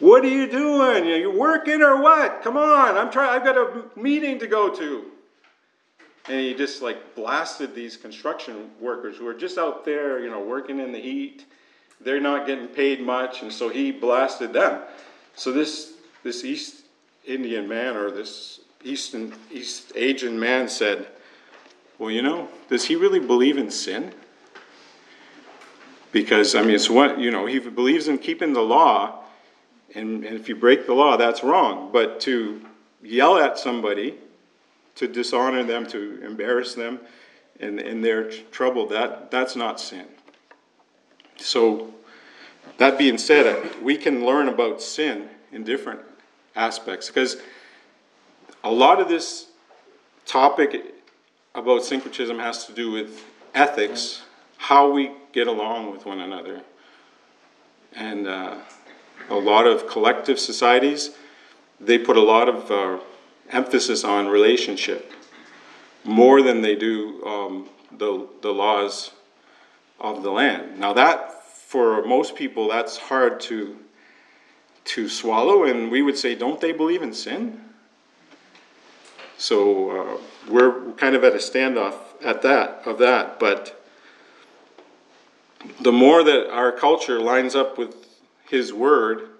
[0.00, 1.04] What are you doing?
[1.04, 2.42] Are you working or what?
[2.42, 5.04] Come on, I'm trying, I've got a meeting to go to
[6.28, 10.40] and he just like blasted these construction workers who are just out there, you know,
[10.40, 11.44] working in the heat.
[12.00, 14.82] They're not getting paid much, and so he blasted them.
[15.34, 16.84] So this this East
[17.24, 21.06] Indian man or this Eastern East Asian man said,
[21.98, 24.12] "Well, you know, does he really believe in sin?"
[26.16, 27.44] Because I mean, it's what you know.
[27.44, 29.22] He believes in keeping the law,
[29.94, 31.90] and, and if you break the law, that's wrong.
[31.92, 32.64] But to
[33.02, 34.14] yell at somebody
[34.94, 37.00] to dishonor them, to embarrass them
[37.60, 40.06] in, in their trouble, that, that's not sin.
[41.36, 41.92] So,
[42.78, 46.00] that being said, we can learn about sin in different
[46.54, 47.36] aspects because
[48.64, 49.48] a lot of this
[50.24, 50.94] topic
[51.54, 53.22] about syncretism has to do with
[53.54, 54.22] ethics,
[54.56, 56.62] how we get along with one another.
[57.94, 58.56] And uh,
[59.28, 61.10] a lot of collective societies,
[61.78, 62.98] they put a lot of uh,
[63.50, 65.12] emphasis on relationship
[66.04, 67.68] more than they do um,
[67.98, 69.10] the, the laws
[70.00, 70.78] of the land.
[70.80, 73.76] Now, that for most people, that's hard to,
[74.84, 77.60] to swallow, and we would say, don't they believe in sin?
[79.36, 83.75] So uh, we're kind of at a standoff at that of that, but
[85.80, 87.94] the more that our culture lines up with
[88.48, 89.30] His Word,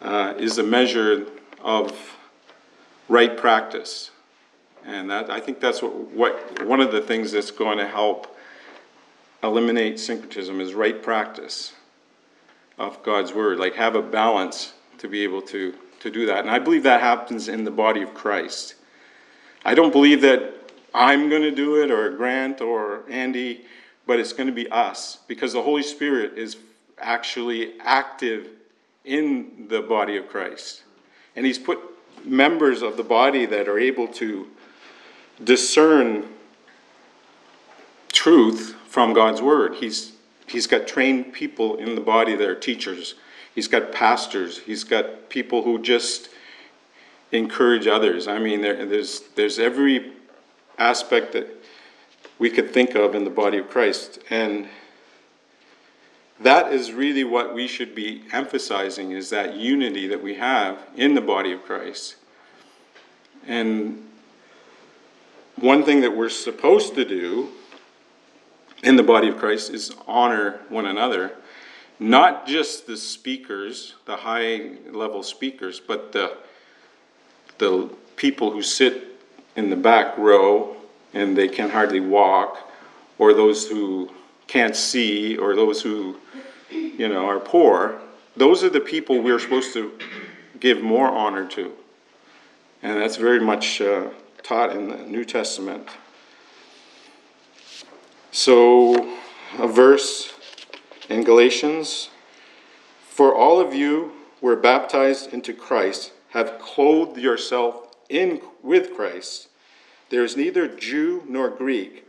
[0.00, 1.26] uh, is a measure
[1.62, 2.16] of
[3.08, 4.10] right practice.
[4.86, 8.36] And that, I think that's what, what one of the things that's going to help
[9.42, 11.74] eliminate syncretism is right practice
[12.78, 13.58] of God's word.
[13.58, 16.38] Like have a balance to be able to, to do that.
[16.38, 18.76] And I believe that happens in the body of Christ.
[19.64, 20.54] I don't believe that
[20.94, 23.66] I'm going to do it or Grant or Andy,
[24.10, 26.56] but it's going to be us because the Holy Spirit is
[26.98, 28.48] actually active
[29.04, 30.82] in the body of Christ.
[31.36, 31.78] And He's put
[32.24, 34.48] members of the body that are able to
[35.44, 36.24] discern
[38.12, 39.76] truth from God's word.
[39.76, 40.10] He's
[40.48, 43.14] he's got trained people in the body that are teachers.
[43.54, 44.58] He's got pastors.
[44.58, 46.30] He's got people who just
[47.30, 48.26] encourage others.
[48.26, 50.14] I mean, there, there's there's every
[50.78, 51.59] aspect that
[52.40, 54.66] we could think of in the body of Christ, and
[56.40, 61.14] that is really what we should be emphasizing: is that unity that we have in
[61.14, 62.16] the body of Christ.
[63.46, 64.08] And
[65.56, 67.50] one thing that we're supposed to do
[68.82, 71.32] in the body of Christ is honor one another.
[71.98, 76.38] Not just the speakers, the high level speakers, but the,
[77.58, 79.20] the people who sit
[79.56, 80.79] in the back row
[81.12, 82.70] and they can hardly walk,
[83.18, 84.10] or those who
[84.46, 86.16] can't see, or those who,
[86.70, 88.00] you know, are poor.
[88.36, 89.92] Those are the people we're supposed to
[90.58, 91.72] give more honor to.
[92.82, 94.08] And that's very much uh,
[94.42, 95.88] taught in the New Testament.
[98.32, 99.16] So,
[99.58, 100.32] a verse
[101.08, 102.10] in Galatians
[103.08, 109.48] For all of you were baptized into Christ, have clothed yourself in with Christ.
[110.10, 112.04] There is neither Jew nor Greek,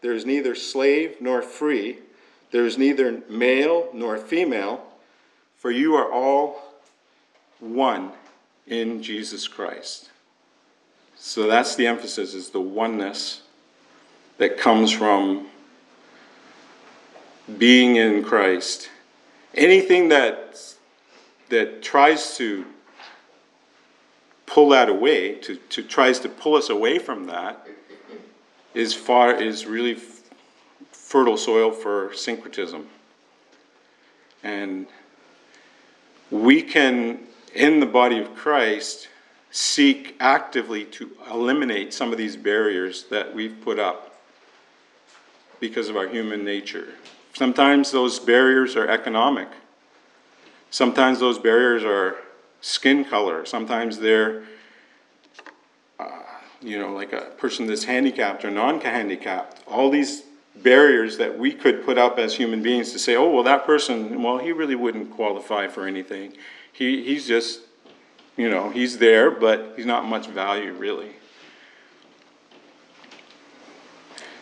[0.00, 1.98] there is neither slave nor free,
[2.50, 4.84] there is neither male nor female,
[5.56, 6.62] for you are all
[7.60, 8.10] one
[8.66, 10.10] in Jesus Christ.
[11.16, 13.42] So that's the emphasis is the oneness
[14.38, 15.46] that comes from
[17.58, 18.90] being in Christ.
[19.54, 20.58] Anything that
[21.50, 22.64] that tries to
[24.52, 27.66] pull that away, to, to tries to pull us away from that,
[28.74, 30.20] is far is really f-
[30.90, 32.86] fertile soil for syncretism.
[34.42, 34.86] And
[36.30, 37.20] we can,
[37.54, 39.08] in the body of Christ,
[39.50, 44.20] seek actively to eliminate some of these barriers that we've put up
[45.60, 46.88] because of our human nature.
[47.32, 49.48] Sometimes those barriers are economic.
[50.70, 52.16] Sometimes those barriers are
[52.62, 53.44] skin color.
[53.44, 54.44] Sometimes they're,
[55.98, 56.08] uh,
[56.62, 59.62] you know, like a person that's handicapped or non handicapped.
[59.66, 60.22] All these
[60.56, 64.22] barriers that we could put up as human beings to say, oh, well, that person,
[64.22, 66.32] well, he really wouldn't qualify for anything.
[66.72, 67.60] He, he's just,
[68.36, 71.10] you know, he's there, but he's not much value, really.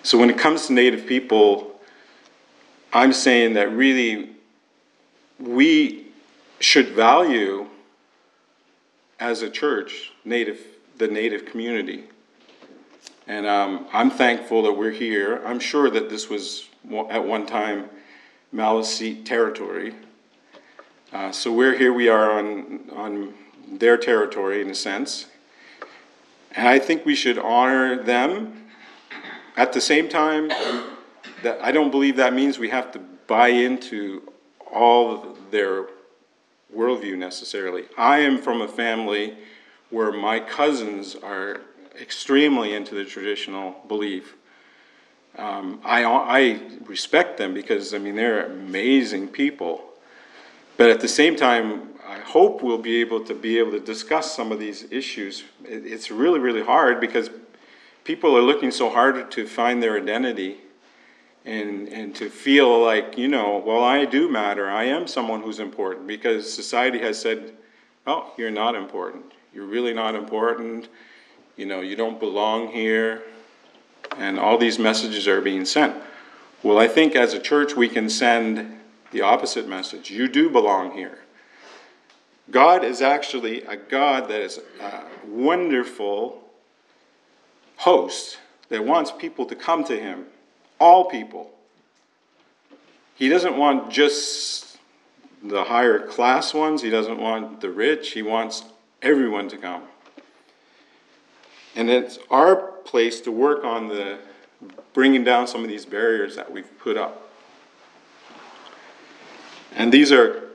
[0.02, 1.80] So when it comes to Native people,
[2.92, 4.30] I'm saying that really
[5.38, 6.06] we
[6.58, 7.69] should value
[9.20, 10.58] as a church native
[10.98, 12.04] the native community.
[13.26, 15.42] And um, I'm thankful that we're here.
[15.46, 16.68] I'm sure that this was
[17.08, 17.88] at one time
[18.54, 19.94] Maliseet territory.
[21.12, 23.34] Uh, so we're here, we are on, on
[23.66, 25.26] their territory in a sense.
[26.52, 28.66] And I think we should honor them.
[29.56, 30.48] At the same time,
[31.42, 34.32] that I don't believe that means we have to buy into
[34.72, 35.86] all their
[36.76, 37.84] worldview necessarily.
[37.96, 39.36] I am from a family
[39.90, 41.60] where my cousins are
[42.00, 44.36] extremely into the traditional belief.
[45.36, 49.84] Um, I, I respect them because, I mean, they're amazing people.
[50.76, 54.34] But at the same time, I hope we'll be able to be able to discuss
[54.34, 55.44] some of these issues.
[55.64, 57.30] It, it's really, really hard because
[58.04, 60.58] people are looking so hard to find their identity
[61.44, 64.68] and and to feel like you know well i do matter.
[64.68, 67.54] I am someone who's important because society has said
[68.06, 69.24] oh you're not important.
[69.52, 70.88] You're really not important.
[71.56, 73.22] You know you don't belong here.
[74.16, 75.94] And all these messages are being sent.
[76.62, 78.78] Well i think as a church we can send
[79.10, 80.10] the opposite message.
[80.10, 81.18] You do belong here.
[82.50, 86.42] God is actually a god that is a wonderful
[87.76, 88.38] host
[88.68, 90.26] that wants people to come to him
[90.80, 91.50] all people.
[93.14, 94.78] He doesn't want just
[95.42, 98.64] the higher class ones, he doesn't want the rich, he wants
[99.02, 99.82] everyone to come.
[101.76, 104.18] And it's our place to work on the
[104.92, 107.30] bringing down some of these barriers that we've put up.
[109.74, 110.48] And these are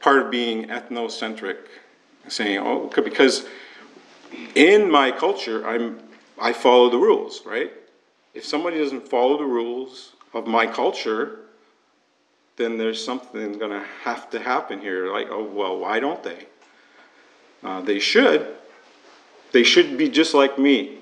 [0.00, 1.56] part of being ethnocentric,
[2.28, 3.46] saying, oh, because
[4.54, 5.98] in my culture, I'm,
[6.38, 7.72] I follow the rules, right?
[8.36, 11.38] If somebody doesn't follow the rules of my culture,
[12.56, 15.10] then there's something going to have to happen here.
[15.10, 16.46] Like, oh, well, why don't they?
[17.64, 18.54] Uh, they should.
[19.52, 20.98] They should be just like me.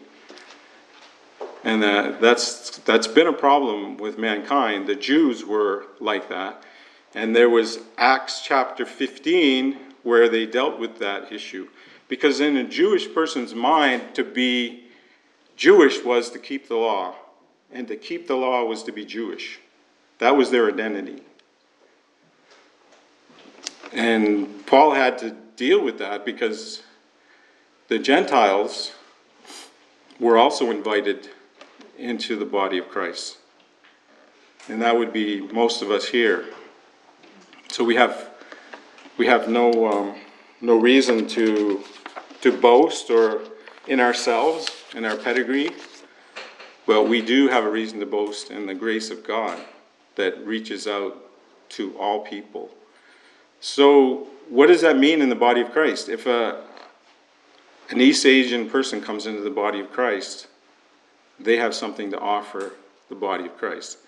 [1.64, 4.86] And uh, that's, that's been a problem with mankind.
[4.86, 6.62] The Jews were like that.
[7.16, 11.66] And there was Acts chapter 15 where they dealt with that issue.
[12.06, 14.84] Because in a Jewish person's mind, to be
[15.56, 17.16] Jewish was to keep the law.
[17.74, 19.58] And to keep the law was to be Jewish.
[20.18, 21.22] That was their identity.
[23.92, 26.82] And Paul had to deal with that because
[27.88, 28.92] the Gentiles
[30.20, 31.28] were also invited
[31.98, 33.38] into the body of Christ.
[34.68, 36.46] And that would be most of us here.
[37.70, 38.30] So we have
[39.18, 40.14] we have no um,
[40.60, 41.82] no reason to
[42.40, 43.42] to boast or
[43.86, 45.70] in ourselves in our pedigree,
[46.86, 49.58] but we do have a reason to boast in the grace of God
[50.16, 51.16] that reaches out
[51.70, 52.70] to all people.
[53.60, 56.08] So, what does that mean in the body of Christ?
[56.08, 56.62] If a,
[57.90, 60.48] an East Asian person comes into the body of Christ,
[61.40, 62.72] they have something to offer
[63.08, 63.98] the body of Christ.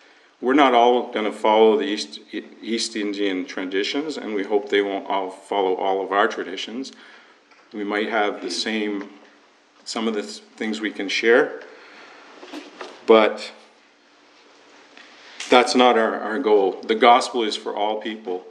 [0.41, 2.21] We're not all going to follow the East,
[2.61, 6.93] East Indian traditions, and we hope they won't all follow all of our traditions.
[7.73, 9.09] We might have the same,
[9.85, 11.63] some of the things we can share,
[13.07, 13.53] but
[15.49, 16.81] that's not our, our goal.
[16.83, 18.45] The gospel is for all people.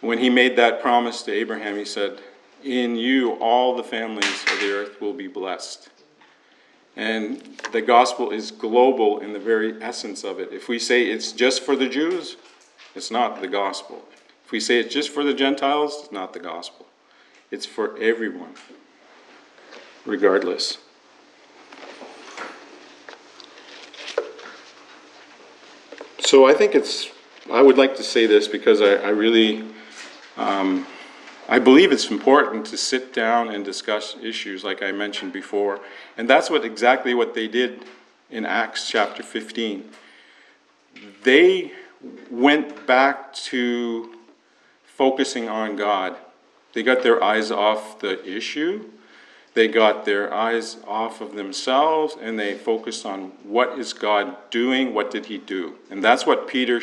[0.00, 2.20] When he made that promise to Abraham, he said,
[2.62, 5.88] In you all the families of the earth will be blessed.
[6.96, 10.52] And the gospel is global in the very essence of it.
[10.52, 12.36] If we say it's just for the Jews,
[12.94, 14.02] it's not the gospel.
[14.44, 16.86] If we say it's just for the Gentiles, it's not the gospel.
[17.50, 18.54] It's for everyone,
[20.06, 20.78] regardless.
[26.26, 27.08] So I think it's,
[27.52, 29.64] I would like to say this because I, I really,
[30.36, 30.84] um,
[31.48, 35.78] I believe it's important to sit down and discuss issues like I mentioned before.
[36.16, 37.84] And that's what exactly what they did
[38.28, 39.88] in Acts chapter 15.
[41.22, 41.70] They
[42.28, 44.12] went back to
[44.84, 46.16] focusing on God.
[46.72, 48.90] They got their eyes off the issue.
[49.56, 54.92] They got their eyes off of themselves and they focused on what is God doing?
[54.92, 55.76] What did he do?
[55.90, 56.82] And that's what Peter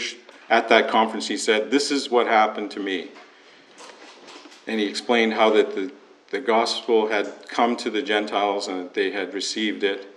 [0.49, 3.11] at that conference he said, this is what happened to me
[4.65, 5.91] and he explained how that the,
[6.31, 10.07] the gospel had come to the Gentiles and that they had received it.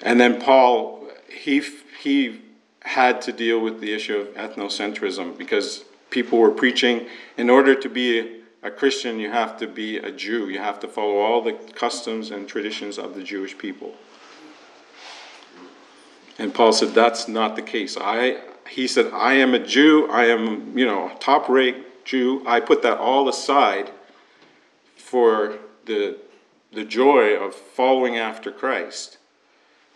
[0.00, 1.62] And then Paul, he,
[2.02, 2.40] he
[2.80, 7.06] had to deal with the issue of ethnocentrism because people were preaching
[7.36, 10.48] in order to be a Christian, you have to be a Jew.
[10.48, 13.94] You have to follow all the customs and traditions of the Jewish people.
[16.38, 17.96] And Paul said, That's not the case.
[18.00, 20.08] I, he said, I am a Jew.
[20.10, 23.90] I am, you know, top rate Jew, I put that all aside
[24.96, 26.18] for the,
[26.72, 29.18] the joy of following after Christ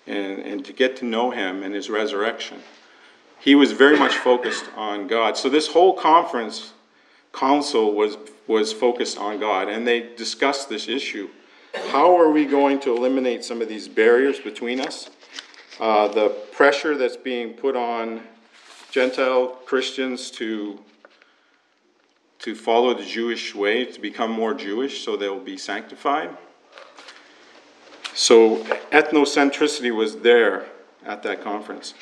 [0.06, 2.58] and, and to get to know him and his resurrection.
[3.38, 5.36] He was very much focused on God.
[5.36, 6.72] So this whole conference
[7.32, 8.16] council was,
[8.46, 11.28] was focused on God, and they discussed this issue.
[11.90, 15.10] How are we going to eliminate some of these barriers between us?
[15.78, 18.22] Uh, the pressure that's being put on
[18.90, 20.78] Gentile Christians to
[22.38, 26.30] to follow the Jewish way, to become more Jewish so they'll be sanctified.
[28.14, 28.58] So
[28.92, 30.66] ethnocentricity was there
[31.04, 31.94] at that conference.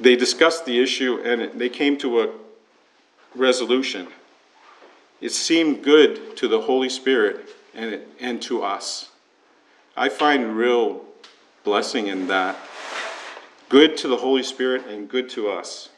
[0.00, 2.30] They discussed the issue and they came to a
[3.34, 4.08] resolution.
[5.22, 9.08] It seemed good to the Holy Spirit and, it, and to us.
[9.96, 11.06] I find real
[11.64, 12.56] blessing in that.
[13.70, 15.88] Good to the Holy Spirit and good to us.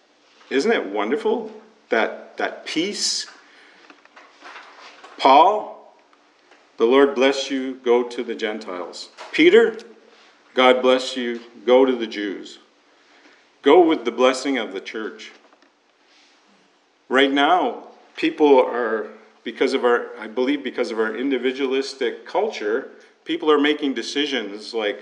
[0.51, 1.51] Isn't it wonderful?
[1.95, 3.27] that, that peace.
[5.19, 5.95] Paul,
[6.77, 9.11] the Lord bless you, go to the Gentiles.
[9.33, 9.79] Peter,
[10.55, 12.59] God bless you, go to the Jews.
[13.63, 15.33] Go with the blessing of the church.
[17.09, 17.85] Right now,
[18.17, 19.09] people are,
[19.43, 22.91] because of our, I believe, because of our individualistic culture,
[23.25, 25.01] people are making decisions like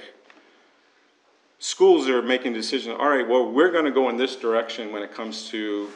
[1.58, 2.96] schools are making decisions.
[2.98, 5.88] All right, well, we're going to go in this direction when it comes to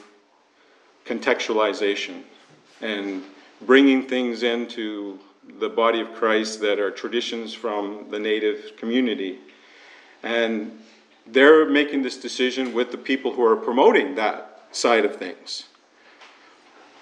[1.04, 2.22] contextualization
[2.80, 3.22] and
[3.62, 5.18] bringing things into
[5.58, 9.38] the body of Christ that are traditions from the native community.
[10.22, 10.78] And
[11.26, 15.64] they're making this decision with the people who are promoting that side of things.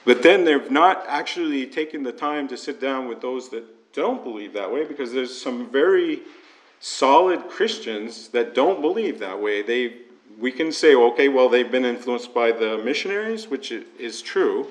[0.04, 4.22] But then they've not actually taken the time to sit down with those that don't
[4.22, 6.22] believe that way because there's some very
[6.80, 9.62] solid Christians that don't believe that way.
[9.62, 9.94] They
[10.38, 14.66] we can say, okay, well, they've been influenced by the missionaries, which is true.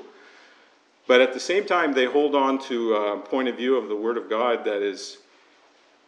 [1.08, 3.96] But at the same time, they hold on to a point of view of the
[3.96, 5.18] Word of God that is,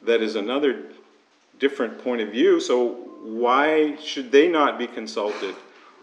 [0.02, 0.84] that is another
[1.60, 2.60] different point of view.
[2.60, 2.90] So
[3.24, 5.56] why should they not be consulted?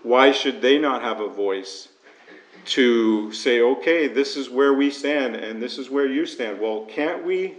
[0.02, 1.88] Why should they not have a voice
[2.64, 6.60] to say, okay, this is where we stand and this is where you stand?
[6.60, 7.54] Well, can't we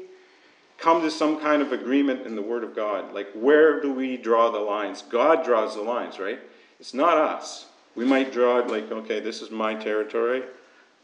[0.77, 3.13] come to some kind of agreement in the Word of God?
[3.13, 5.01] Like, where do we draw the lines?
[5.03, 6.39] God draws the lines, right?
[6.79, 7.67] It's not us.
[7.95, 10.43] We might draw it like, okay, this is my territory,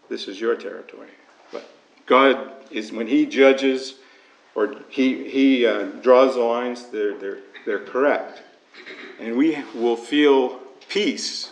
[0.09, 1.09] this is your territory.
[1.51, 1.69] But
[2.05, 3.95] God is, when He judges
[4.55, 8.41] or He, he uh, draws the lines, they're, they're, they're correct.
[9.19, 11.51] And we will feel peace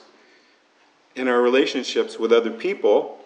[1.18, 3.20] in our relationships with other people,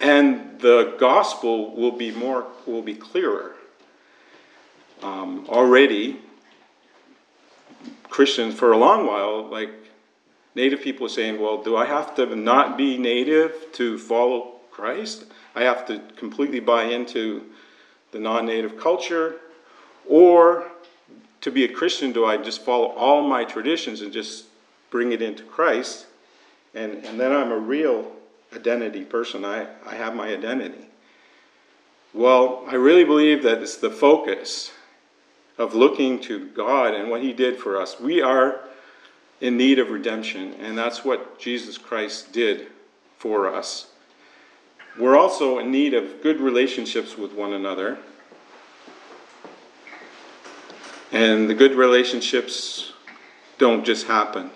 [0.00, 3.56] and the gospel will be more, will be clearer
[5.02, 6.20] um, already
[8.08, 9.70] Christians for a long while, like
[10.54, 15.24] Native people saying, well, do I have to not be Native to follow Christ?
[15.54, 17.44] I have to completely buy into
[18.12, 19.36] the non Native culture?
[20.08, 20.70] Or
[21.40, 24.46] to be a Christian, do I just follow all my traditions and just
[24.90, 26.06] bring it into Christ?
[26.76, 28.12] And, and then I'm a real
[28.54, 29.44] identity person.
[29.44, 30.86] I, I have my identity.
[32.12, 34.72] Well, I really believe that it's the focus
[35.58, 37.98] of looking to God and what He did for us.
[37.98, 38.60] We are
[39.40, 42.68] in need of redemption, and that's what Jesus Christ did
[43.18, 43.88] for us.
[44.98, 47.98] We're also in need of good relationships with one another.
[51.12, 52.92] And the good relationships
[53.58, 54.50] don't just happen,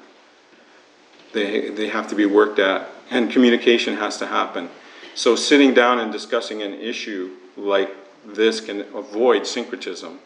[1.32, 4.68] they, they have to be worked at, and communication has to happen.
[5.14, 7.90] So, sitting down and discussing an issue like
[8.24, 10.18] this can avoid syncretism.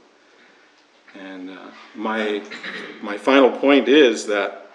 [1.18, 2.42] And uh, my,
[3.02, 4.66] my final point is that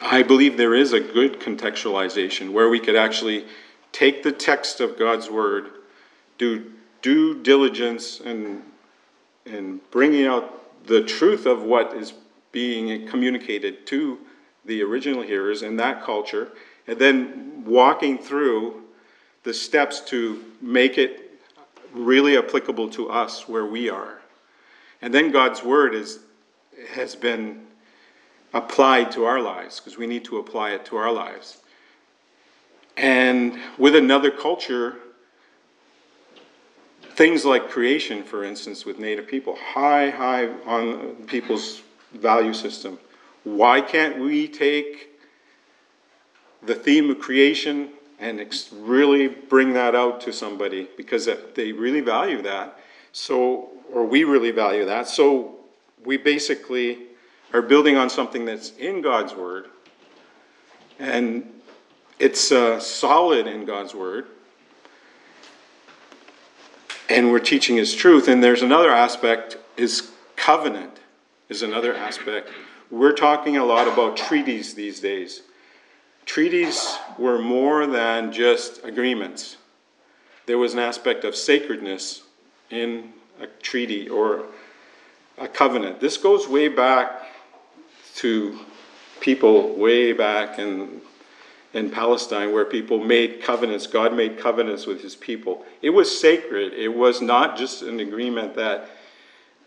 [0.00, 3.46] I believe there is a good contextualization where we could actually
[3.92, 5.70] take the text of God's Word,
[6.38, 6.72] do
[7.02, 8.62] due diligence and,
[9.46, 12.12] and bringing out the truth of what is
[12.50, 14.18] being communicated to
[14.68, 16.52] the original hearers in that culture,
[16.86, 18.84] and then walking through
[19.42, 21.40] the steps to make it
[21.92, 24.20] really applicable to us where we are.
[25.02, 26.20] And then God's word is,
[26.92, 27.66] has been
[28.52, 31.58] applied to our lives because we need to apply it to our lives.
[32.96, 34.96] And with another culture,
[37.14, 42.98] things like creation, for instance, with Native people, high, high on people's value system.
[43.56, 45.08] Why can't we take
[46.62, 48.40] the theme of creation and
[48.72, 52.78] really bring that out to somebody because they really value that?
[53.12, 55.08] So or we really value that.
[55.08, 55.56] So
[56.04, 56.98] we basically
[57.52, 59.68] are building on something that's in God's Word,
[60.98, 61.50] and
[62.18, 64.26] it's uh, solid in God's Word,
[67.08, 68.28] and we're teaching His truth.
[68.28, 71.00] And there's another aspect: is covenant
[71.48, 72.50] is another aspect.
[72.90, 75.42] We're talking a lot about treaties these days.
[76.24, 79.58] Treaties were more than just agreements.
[80.46, 82.22] There was an aspect of sacredness
[82.70, 84.46] in a treaty or
[85.36, 86.00] a covenant.
[86.00, 87.26] This goes way back
[88.16, 88.58] to
[89.20, 91.02] people way back in,
[91.74, 93.86] in Palestine where people made covenants.
[93.86, 95.66] God made covenants with his people.
[95.82, 96.72] It was sacred.
[96.72, 98.88] It was not just an agreement that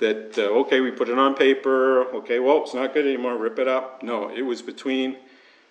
[0.02, 3.58] that uh, okay we put it on paper okay well it's not good anymore rip
[3.58, 5.16] it up no it was between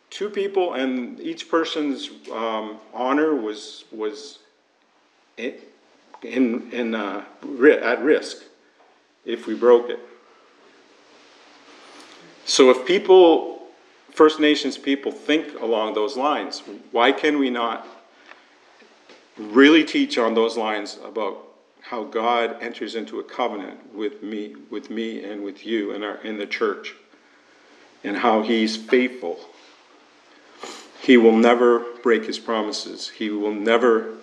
[0.08, 4.38] two people and each person's um, honor was was
[6.22, 7.24] in, in, uh,
[7.82, 8.44] at risk
[9.24, 10.00] if we broke it.
[12.44, 13.62] So if people,
[14.10, 17.86] First Nations people, think along those lines, why can we not
[19.36, 21.46] really teach on those lines about
[21.90, 26.18] how God enters into a covenant with me, with me and with you in, our,
[26.22, 26.94] in the church,
[28.04, 29.40] and how He's faithful.
[31.02, 33.08] He will never break His promises.
[33.08, 34.14] He will never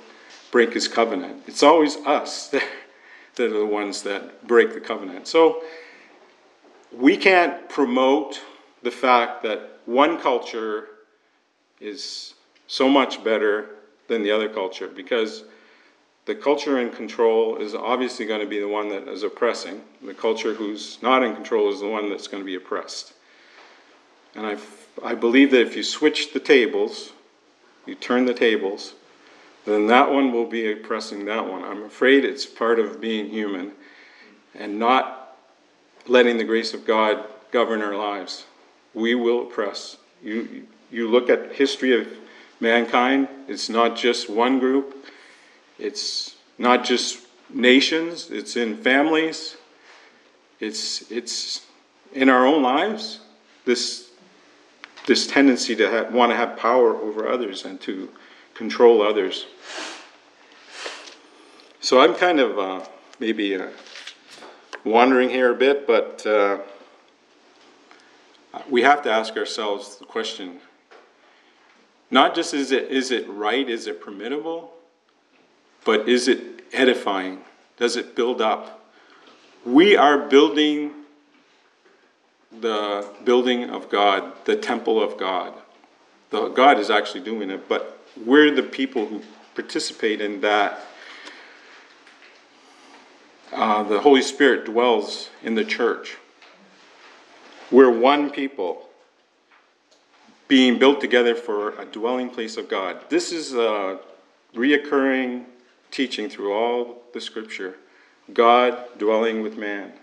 [0.49, 1.43] break his covenant.
[1.45, 2.63] It's always us that,
[3.36, 5.28] that are the ones that break the covenant.
[5.28, 5.61] So
[6.91, 8.41] we can't promote
[8.82, 10.88] the fact that one culture
[11.82, 12.34] is
[12.68, 13.72] so much better
[14.07, 15.43] than the other culture because
[16.28, 19.82] the culture in control is obviously going to be the one that is oppressing.
[20.03, 23.13] The culture who's not in control is the one that's going to be oppressed.
[24.36, 24.57] And I,
[25.01, 27.13] I believe that if you switch the tables,
[27.86, 28.93] you turn the tables,
[29.65, 31.63] then that one will be oppressing that one.
[31.63, 33.71] I'm afraid it's part of being human
[34.53, 35.38] and not
[36.07, 38.45] letting the grace of God govern our lives.
[38.93, 39.95] We will oppress.
[40.21, 42.05] You, you look at history of
[42.59, 45.05] mankind, it's not just one group,
[45.80, 47.19] it's not just
[47.49, 49.57] nations, it's in families,
[50.59, 51.65] it's, it's
[52.13, 53.19] in our own lives.
[53.65, 54.09] This,
[55.05, 58.09] this tendency to have, want to have power over others and to
[58.53, 59.45] control others.
[61.80, 62.86] So I'm kind of uh,
[63.19, 63.67] maybe uh,
[64.84, 66.59] wandering here a bit, but uh,
[68.69, 70.59] we have to ask ourselves the question
[72.09, 74.69] not just is it, is it right, is it permittable,
[75.88, 77.39] but is it edifying?
[77.77, 78.91] Does it build up?
[79.65, 80.91] We are building
[82.59, 85.53] the building of God, the temple of God.
[86.29, 89.21] The, God is actually doing it, but we're the people who
[89.55, 90.81] participate in that.
[93.53, 96.17] Uh, the Holy Spirit dwells in the church.
[97.71, 98.89] We're one people
[100.49, 103.09] being built together for a dwelling place of God.
[103.09, 103.99] This is a
[104.53, 105.45] reoccurring
[105.91, 107.75] teaching through all the scripture
[108.33, 109.93] God dwelling with man.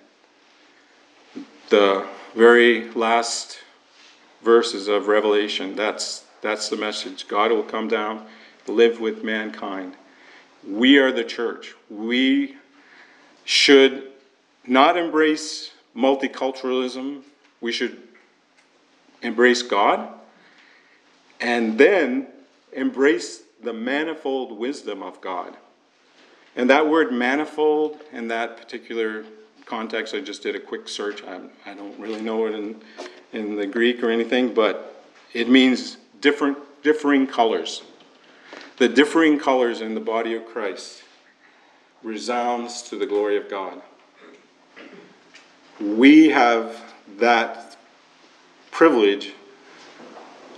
[1.69, 3.59] The very last
[4.43, 7.29] verses of Revelation, that's, that's the message.
[7.29, 8.25] God will come down,
[8.67, 9.95] live with mankind.
[10.67, 11.75] We are the church.
[11.91, 12.57] We
[13.45, 14.11] should
[14.67, 17.23] not embrace multiculturalism,
[17.61, 18.01] we should
[19.23, 20.09] embrace God
[21.41, 22.27] and then
[22.73, 25.57] embrace the manifold wisdom of God.
[26.57, 29.25] And that word manifold in that particular
[29.67, 31.23] context, I just did a quick search.
[31.25, 32.81] I, I don't really know it in,
[33.33, 37.83] in the Greek or anything, but it means different, differing colors.
[38.77, 41.03] The differing colors in the body of Christ
[42.03, 43.83] resounds to the glory of God.
[45.81, 47.77] We have that
[48.71, 49.33] privilege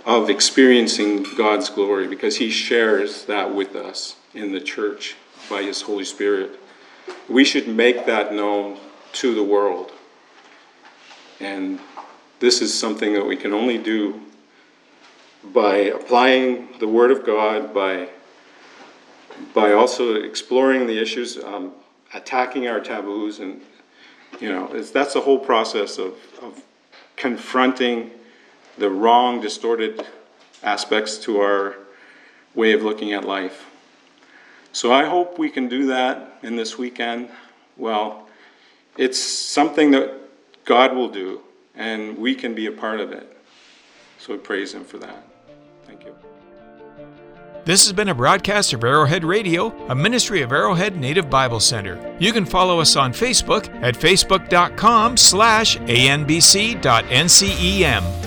[0.05, 5.15] of experiencing God's glory because He shares that with us in the church
[5.49, 6.59] by His Holy Spirit.
[7.29, 8.79] We should make that known
[9.13, 9.91] to the world.
[11.39, 11.79] And
[12.39, 14.21] this is something that we can only do
[15.43, 18.09] by applying the Word of God, by,
[19.53, 21.73] by also exploring the issues, um,
[22.13, 23.61] attacking our taboos, and
[24.39, 26.61] you know, that's the whole process of, of
[27.15, 28.11] confronting
[28.77, 30.05] the wrong, distorted
[30.63, 31.75] aspects to our
[32.53, 33.65] way of looking at life.
[34.77, 37.29] So I hope we can do that in this weekend.
[37.77, 38.27] Well,
[38.95, 40.13] it's something that
[40.65, 41.41] God will do,
[41.73, 43.41] and we can be a part of it.
[44.19, 45.25] So we praise Him for that.
[45.87, 46.13] Thank you.
[47.65, 52.15] This has been a broadcast of Arrowhead Radio, a ministry of Arrowhead Native Bible Center.
[52.19, 56.75] You can follow us on Facebook at facebook.com slash anbc.ncem.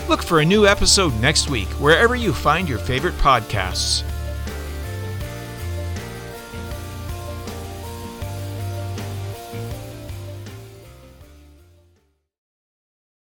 [0.09, 4.03] Look for a new episode next week wherever you find your favorite podcasts.